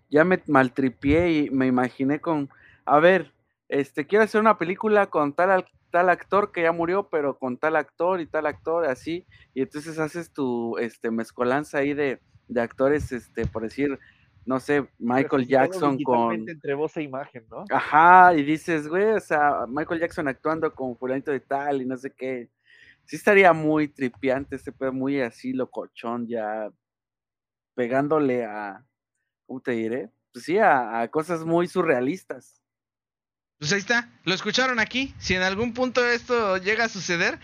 [0.10, 2.50] ya me maltripié y me imaginé con,
[2.86, 3.34] a ver,
[3.68, 7.58] este, quiero hacer una película con tal, al- tal actor que ya murió, pero con
[7.58, 12.62] tal actor y tal actor, así, y entonces haces tu, este, mezcolanza ahí de, de
[12.62, 14.00] actores, este, por decir,
[14.46, 17.66] no sé, Michael Jackson con, entre voz e imagen, ¿no?
[17.70, 21.98] ajá, y dices, güey, o sea, Michael Jackson actuando con fulanito de tal y no
[21.98, 22.50] sé qué,
[23.06, 26.72] sí estaría muy tripiante este pedo, muy así locochón, ya
[27.76, 28.86] pegándole a,
[29.46, 30.12] ¿cómo te diré?
[30.32, 32.62] Pues sí, a, a cosas muy surrealistas.
[33.58, 35.14] Pues ahí está, lo escucharon aquí.
[35.18, 37.40] Si en algún punto esto llega a suceder,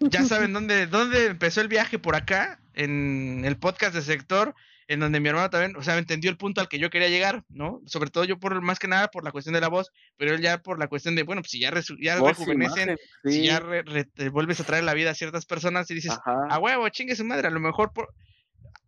[0.00, 4.54] ya saben dónde, dónde empezó el viaje por acá, en el podcast de sector,
[4.92, 7.44] en donde mi hermano también, o sea, entendió el punto al que yo quería llegar,
[7.48, 7.80] ¿no?
[7.86, 10.40] Sobre todo yo por más que nada por la cuestión de la voz, pero él
[10.40, 13.44] ya por la cuestión de, bueno, pues si ya, resu- ya Voz, rejuvenecen, imagen, si
[13.44, 16.46] ya re- re- te vuelves a traer la vida a ciertas personas y dices, ajá.
[16.48, 18.12] a huevo, chingue su madre, a lo mejor por...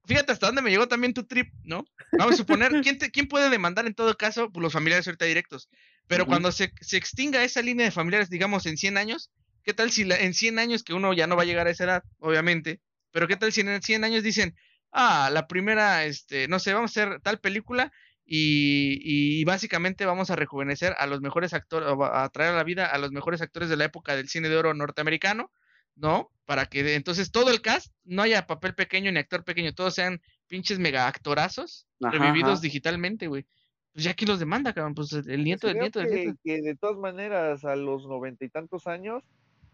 [0.06, 1.84] Fíjate hasta dónde me llegó también tu trip, ¿no?
[2.12, 4.50] Vamos a suponer, ¿quién, te- quién puede demandar en todo caso?
[4.52, 5.68] Pues los familiares ahorita directos.
[6.06, 9.30] Pero cuando se, se extinga esa línea de familiares, digamos, en 100 años,
[9.62, 11.70] ¿qué tal si la- en 100 años que uno ya no va a llegar a
[11.70, 12.80] esa edad, obviamente?
[13.12, 14.54] Pero ¿qué tal si en 100 años dicen,
[14.94, 17.92] ah, la primera, este, no sé, vamos a hacer tal película
[18.24, 22.64] y, y básicamente vamos a rejuvenecer a los mejores actores, o a traer a la
[22.64, 25.50] vida a los mejores actores de la época del cine de oro norteamericano,
[25.96, 26.30] ¿no?
[26.46, 30.22] Para que entonces todo el cast no haya papel pequeño ni actor pequeño, todos sean
[30.46, 32.60] pinches mega actorazos Ajá, revividos ajá.
[32.62, 33.44] digitalmente, güey.
[33.92, 36.38] Pues ya quién los demanda, cabrón, pues el nieto del nieto del que, nieto.
[36.42, 39.22] que de todas maneras a los noventa y tantos años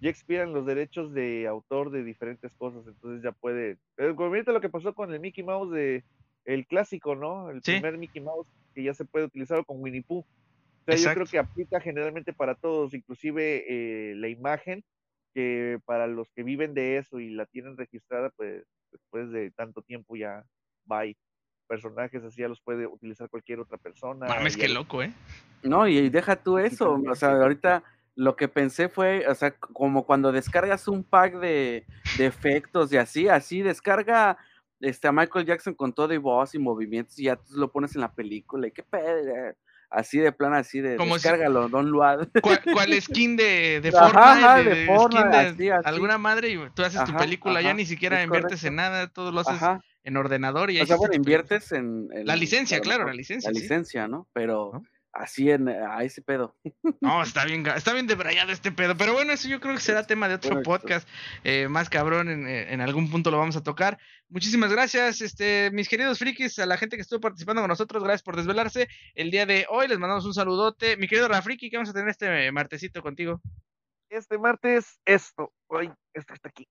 [0.01, 3.79] ya expiran los derechos de autor de diferentes cosas, entonces ya puede.
[3.99, 6.05] Eh, ahorita lo que pasó con el Mickey Mouse de
[6.47, 7.51] el clásico, ¿no?
[7.51, 7.73] El Sí.
[7.73, 10.21] primer Mickey Mouse que ya se puede utilizar con Winnie Pooh.
[10.21, 10.27] O
[10.87, 11.31] sea, yo creo Exacto.
[11.31, 14.83] que aplica generalmente para todos, inclusive eh, la imagen,
[15.35, 19.83] que para los que viven de eso y la tienen registrada, pues después de tanto
[19.83, 20.45] tiempo ya
[20.87, 21.17] bye.
[21.69, 24.27] Personajes así ya los puede utilizar cualquier otra persona.
[24.27, 25.13] Mames, qué loco, ¿eh?
[25.63, 27.85] No, y, deja tú eso, o sea, ahorita
[28.17, 31.87] lo que pensé fue, o sea, como cuando descargas un pack de,
[32.19, 34.37] de efectos y así, así descarga
[34.81, 37.95] este, a Michael Jackson con todo y voz y movimientos y ya tú lo pones
[37.95, 39.55] en la película y qué pedo,
[39.91, 42.29] así de plan, así de Como si- descárgalo, Don Luad.
[42.43, 44.47] ¿Cuál, cuál skin de, de Ajá, Fortnite?
[44.47, 45.89] ajá, de, de de Fortnite, skin de así, así.
[45.89, 49.09] alguna madre y tú haces tu Ajá, película, ya ni siquiera es inviertes en nada,
[49.09, 49.61] todo lo haces
[50.03, 53.55] en ordenador y O sea, bueno, inviertes en, en- La licencia, claro, la licencia, La
[53.55, 53.61] sí.
[53.63, 54.29] licencia, ¿no?
[54.33, 54.83] Pero ¿No?
[55.13, 56.57] Así en, a ese pedo.
[57.01, 58.97] No, está bien, está bien debrayado este pedo.
[58.97, 60.71] Pero bueno, eso yo creo que será tema de otro Correcto.
[60.71, 61.09] podcast.
[61.45, 63.99] eh, más cabrón, en, eh, en algún punto lo vamos a tocar.
[64.29, 68.03] Muchísimas gracias, este, mis queridos frikis, a la gente que estuvo participando con nosotros.
[68.05, 68.89] Gracias por desvelarse.
[69.15, 70.97] El día de hoy les mandamos un saludote.
[70.97, 73.41] Mi querido Rafriki, ¿qué vamos a tener este martesito contigo?
[74.11, 76.69] Este martes, esto, ay, esto está aquí.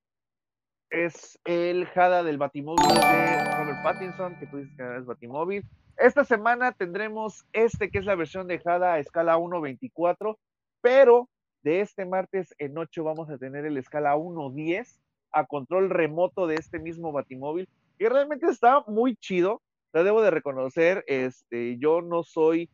[0.89, 5.63] Es el Hada del Batimóvil de Robert Pattinson, que tú dices que es Batimóvil.
[5.99, 10.37] Esta semana tendremos este, que es la versión de Hada a escala 1.24,
[10.79, 11.27] pero
[11.61, 14.97] de este martes en 8 vamos a tener el escala 1.10
[15.33, 17.67] a control remoto de este mismo Batimóvil,
[17.97, 19.61] que realmente está muy chido.
[19.91, 22.69] Lo debo de reconocer, este, yo no soy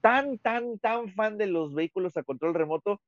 [0.00, 3.00] tan, tan, tan fan de los vehículos a control remoto,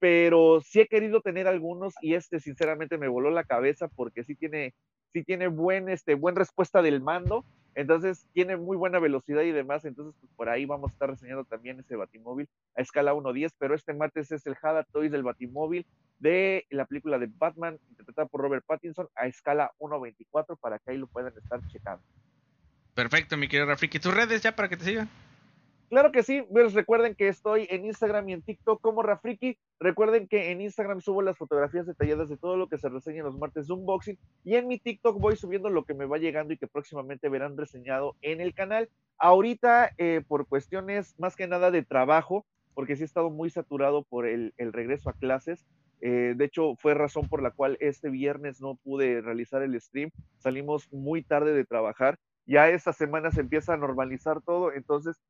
[0.00, 4.34] pero sí he querido tener algunos y este sinceramente me voló la cabeza porque sí
[4.34, 4.74] tiene,
[5.12, 7.44] sí tiene buen, este, buen respuesta del mando,
[7.74, 11.44] entonces tiene muy buena velocidad y demás, entonces pues, por ahí vamos a estar reseñando
[11.44, 15.86] también ese Batimóvil a escala 1.10, pero este martes es el Hada Toys del Batimóvil
[16.18, 20.98] de la película de Batman interpretada por Robert Pattinson a escala 1.24 para que ahí
[20.98, 22.02] lo puedan estar checando.
[22.94, 23.98] Perfecto, mi querido Rafiki.
[23.98, 25.08] ¿Tus redes ya para que te sigan?
[25.92, 29.58] Claro que sí, pues recuerden que estoy en Instagram y en TikTok como Rafriki.
[29.78, 33.36] Recuerden que en Instagram subo las fotografías detalladas de todo lo que se reseña los
[33.36, 36.56] martes de unboxing y en mi TikTok voy subiendo lo que me va llegando y
[36.56, 38.88] que próximamente verán reseñado en el canal.
[39.18, 44.02] Ahorita, eh, por cuestiones más que nada de trabajo, porque sí he estado muy saturado
[44.02, 45.66] por el, regreso a clases.
[46.00, 50.10] Eh, de hecho, fue razón por la cual este viernes no pude realizar el stream.
[50.38, 52.18] Salimos muy tarde de trabajar.
[52.46, 55.20] Ya esta semana se empieza a normalizar todo, entonces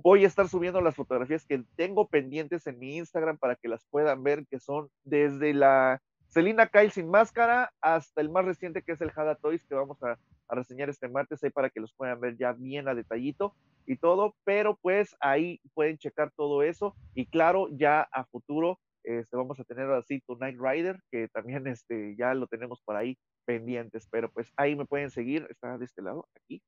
[0.00, 3.84] Voy a estar subiendo las fotografías que tengo pendientes en mi Instagram para que las
[3.90, 8.92] puedan ver, que son desde la Selina Kyle sin máscara hasta el más reciente que
[8.92, 10.16] es el Hada Toys que vamos a,
[10.50, 13.54] reseñar este martes ahí para que los puedan ver ya bien a detallito
[13.86, 19.36] y todo, pero pues ahí pueden checar todo eso y claro, ya a futuro este,
[19.36, 23.18] vamos a tener así tu Night Rider, que también este, ya lo tenemos por ahí
[23.46, 26.62] pendientes, pero pues ahí me pueden seguir, está de este lado, aquí,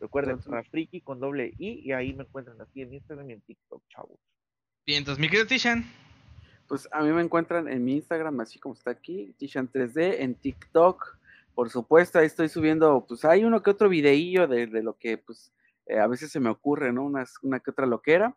[0.00, 3.82] Recuerden, Rafriki con doble I y ahí me encuentran así en Instagram y en TikTok,
[3.88, 4.18] chavos.
[4.86, 5.84] Bien, entonces, mi querido Tishan.
[6.68, 11.16] Pues a mí me encuentran en mi Instagram, así como está aquí, Tishan3D, en TikTok,
[11.54, 15.54] por supuesto, ahí estoy subiendo, pues hay uno que otro videillo de, lo que, pues,
[15.86, 17.04] eh, a veces se me ocurre, ¿no?
[17.04, 18.36] Una, una que otra loquera.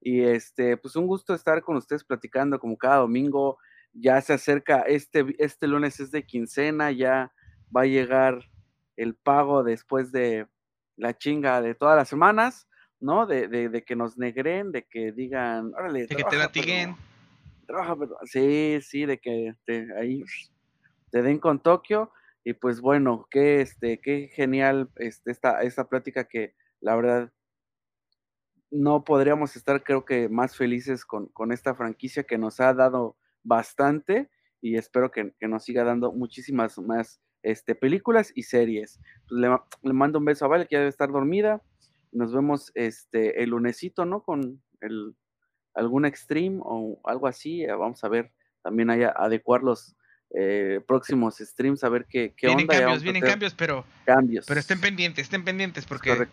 [0.00, 3.58] Y este, pues un gusto estar con ustedes platicando como cada domingo.
[3.94, 7.32] Ya se acerca, este, este lunes es de quincena, ya
[7.74, 8.50] va a llegar
[8.96, 10.46] el pago después de,
[10.98, 12.68] la chinga de todas las semanas,
[13.00, 13.26] ¿no?
[13.26, 16.96] De, de, que nos negren, de que digan, órale, de que te latiguen.
[17.66, 20.22] Trabaja, pero, sí, sí, de que te, ahí
[21.10, 22.12] te den con Tokio.
[22.44, 27.32] Y pues bueno, qué, este, qué genial este, esta, esta plática que la verdad
[28.70, 33.16] no podríamos estar creo que más felices con, con esta franquicia que nos ha dado
[33.42, 34.30] bastante
[34.60, 39.00] y espero que, que nos siga dando muchísimas más este, películas y series.
[39.28, 39.40] Pues,
[39.82, 41.62] le, mando un beso a Vale, que ya debe estar dormida.
[42.12, 44.22] Nos vemos este, el lunesito, ¿no?
[44.22, 45.14] Con el,
[45.74, 47.62] algún extreme o algo así.
[47.62, 48.32] Eh, vamos a ver
[48.62, 49.96] también hay adecuar los
[50.38, 54.44] eh, próximos streams, a ver qué, qué vienen Cambios, vienen cambios, pero, cambios.
[54.46, 56.28] pero estén pendientes, estén pendientes, porque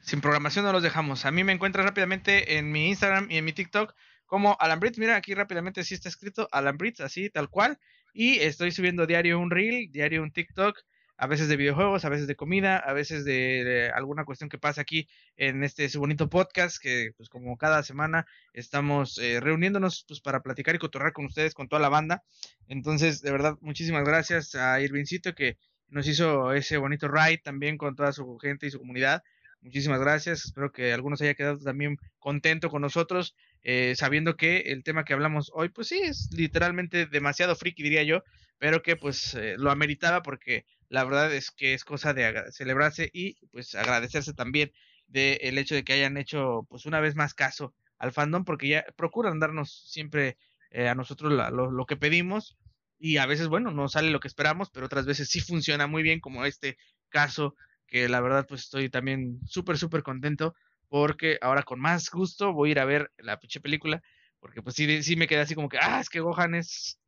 [0.00, 1.24] sin programación no los dejamos.
[1.24, 3.94] A mí me encuentras rápidamente en mi Instagram y en mi TikTok
[4.26, 4.98] como Alambrit.
[4.98, 7.78] Mira, aquí rápidamente sí está escrito Alambrit, así, tal cual.
[8.20, 10.76] Y estoy subiendo diario un reel, diario un TikTok,
[11.18, 14.80] a veces de videojuegos, a veces de comida, a veces de, alguna cuestión que pasa
[14.80, 20.20] aquí en este su bonito podcast, que pues como cada semana estamos eh, reuniéndonos pues
[20.20, 22.24] para platicar y cotorrar con ustedes, con toda la banda.
[22.66, 27.94] Entonces, de verdad, muchísimas gracias a Irvincito que nos hizo ese bonito ride también con
[27.94, 29.22] toda su gente y su comunidad.
[29.60, 30.44] Muchísimas gracias.
[30.44, 33.34] Espero que algunos haya quedado también contento con nosotros.
[33.62, 38.02] Eh, sabiendo que el tema que hablamos hoy, pues sí, es literalmente demasiado friki, diría
[38.04, 38.22] yo,
[38.58, 43.10] pero que pues eh, lo ameritaba porque la verdad es que es cosa de celebrarse
[43.12, 44.72] y pues agradecerse también
[45.06, 48.84] del hecho de que hayan hecho pues una vez más caso al fandom porque ya
[48.96, 50.36] procuran darnos siempre
[50.70, 52.58] eh, a nosotros lo, lo, que pedimos
[52.98, 56.02] y a veces bueno no sale lo que esperamos pero otras veces sí funciona muy
[56.02, 56.76] bien como este
[57.08, 57.54] caso
[57.88, 60.54] que la verdad pues estoy también súper súper contento
[60.88, 64.02] porque ahora con más gusto voy a ir a ver la pinche película,
[64.40, 66.98] porque pues sí, sí me quedé así como que, ah, es que Gohan es,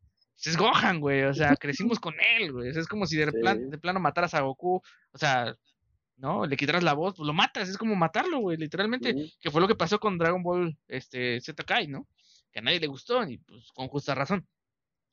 [0.44, 3.78] es Gohan, güey, o sea, crecimos con él, güey, es como si de, plan, de
[3.78, 4.82] plano mataras a Goku,
[5.12, 5.56] o sea,
[6.16, 6.46] ¿no?
[6.46, 9.68] Le quitaras la voz, pues lo matas, es como matarlo, güey, literalmente, que fue lo
[9.68, 12.06] que pasó con Dragon Ball este, Z Kai, ¿no?
[12.52, 14.46] Que a nadie le gustó, y pues con justa razón.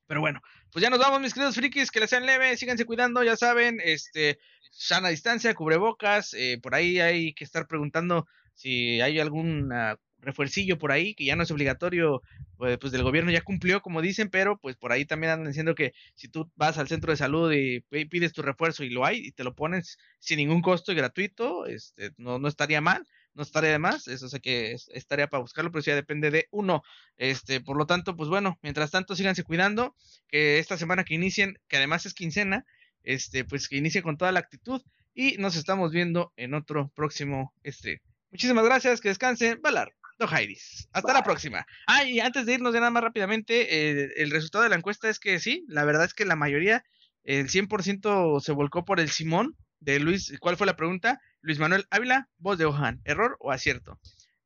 [0.08, 3.24] Pero bueno, pues ya nos vamos, mis queridos frikis, que les sean leve, síganse cuidando,
[3.24, 4.40] ya saben, este,
[4.72, 9.72] sana distancia, cubrebocas, eh, por ahí hay que estar preguntando si hay algún
[10.20, 12.22] refuercillo por ahí, que ya no es obligatorio,
[12.58, 15.76] pues, pues, del gobierno ya cumplió, como dicen, pero pues por ahí también andan diciendo
[15.76, 19.20] que si tú vas al centro de salud y pides tu refuerzo y lo hay
[19.20, 23.08] y te lo pones sin ningún costo y gratuito, este, no, no estaría mal,
[23.38, 26.48] no estaría de más, eso sé que estaría para buscarlo, pero sí ya depende de
[26.52, 26.84] uno,
[27.18, 29.96] este, por lo tanto, pues bueno, mientras tanto síganse cuidando,
[30.28, 32.66] que esta semana que inicien, que además es quincena,
[33.04, 34.82] este, pues que inicie con toda la actitud
[35.14, 38.00] y nos estamos viendo en otro próximo stream.
[38.32, 39.62] Muchísimas gracias, que descansen.
[39.62, 40.90] Valar, Dojairis.
[40.92, 41.66] Hasta la próxima.
[41.86, 45.10] Ah, y antes de irnos ya nada más rápidamente, eh, el resultado de la encuesta
[45.10, 46.84] es que sí, la verdad es que la mayoría,
[47.24, 50.34] el 100% se volcó por el Simón de Luis.
[50.40, 51.22] ¿Cuál fue la pregunta?
[51.48, 54.02] Luis Manuel Ávila, voz de Ojan, ¿error o acierto?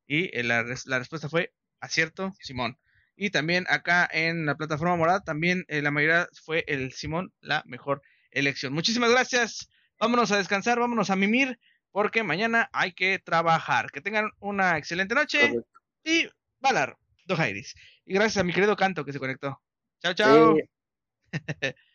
[0.06, 2.78] Y eh, la, res- la respuesta fue acierto, Simón.
[3.16, 7.64] Y también acá en la plataforma morada, también eh, la mayoría fue el Simón la
[7.66, 8.72] mejor elección.
[8.72, 9.68] Muchísimas gracias.
[9.98, 11.58] Vámonos a descansar, vámonos a mimir,
[11.90, 13.90] porque mañana hay que trabajar.
[13.90, 15.80] Que tengan una excelente noche Correcto.
[16.04, 16.28] y
[16.60, 16.96] Valar,
[17.26, 17.74] Dojairis.
[18.04, 19.60] Y gracias a mi querido Canto que se conectó.
[20.00, 20.54] Chao, chao.
[20.54, 20.62] Sí.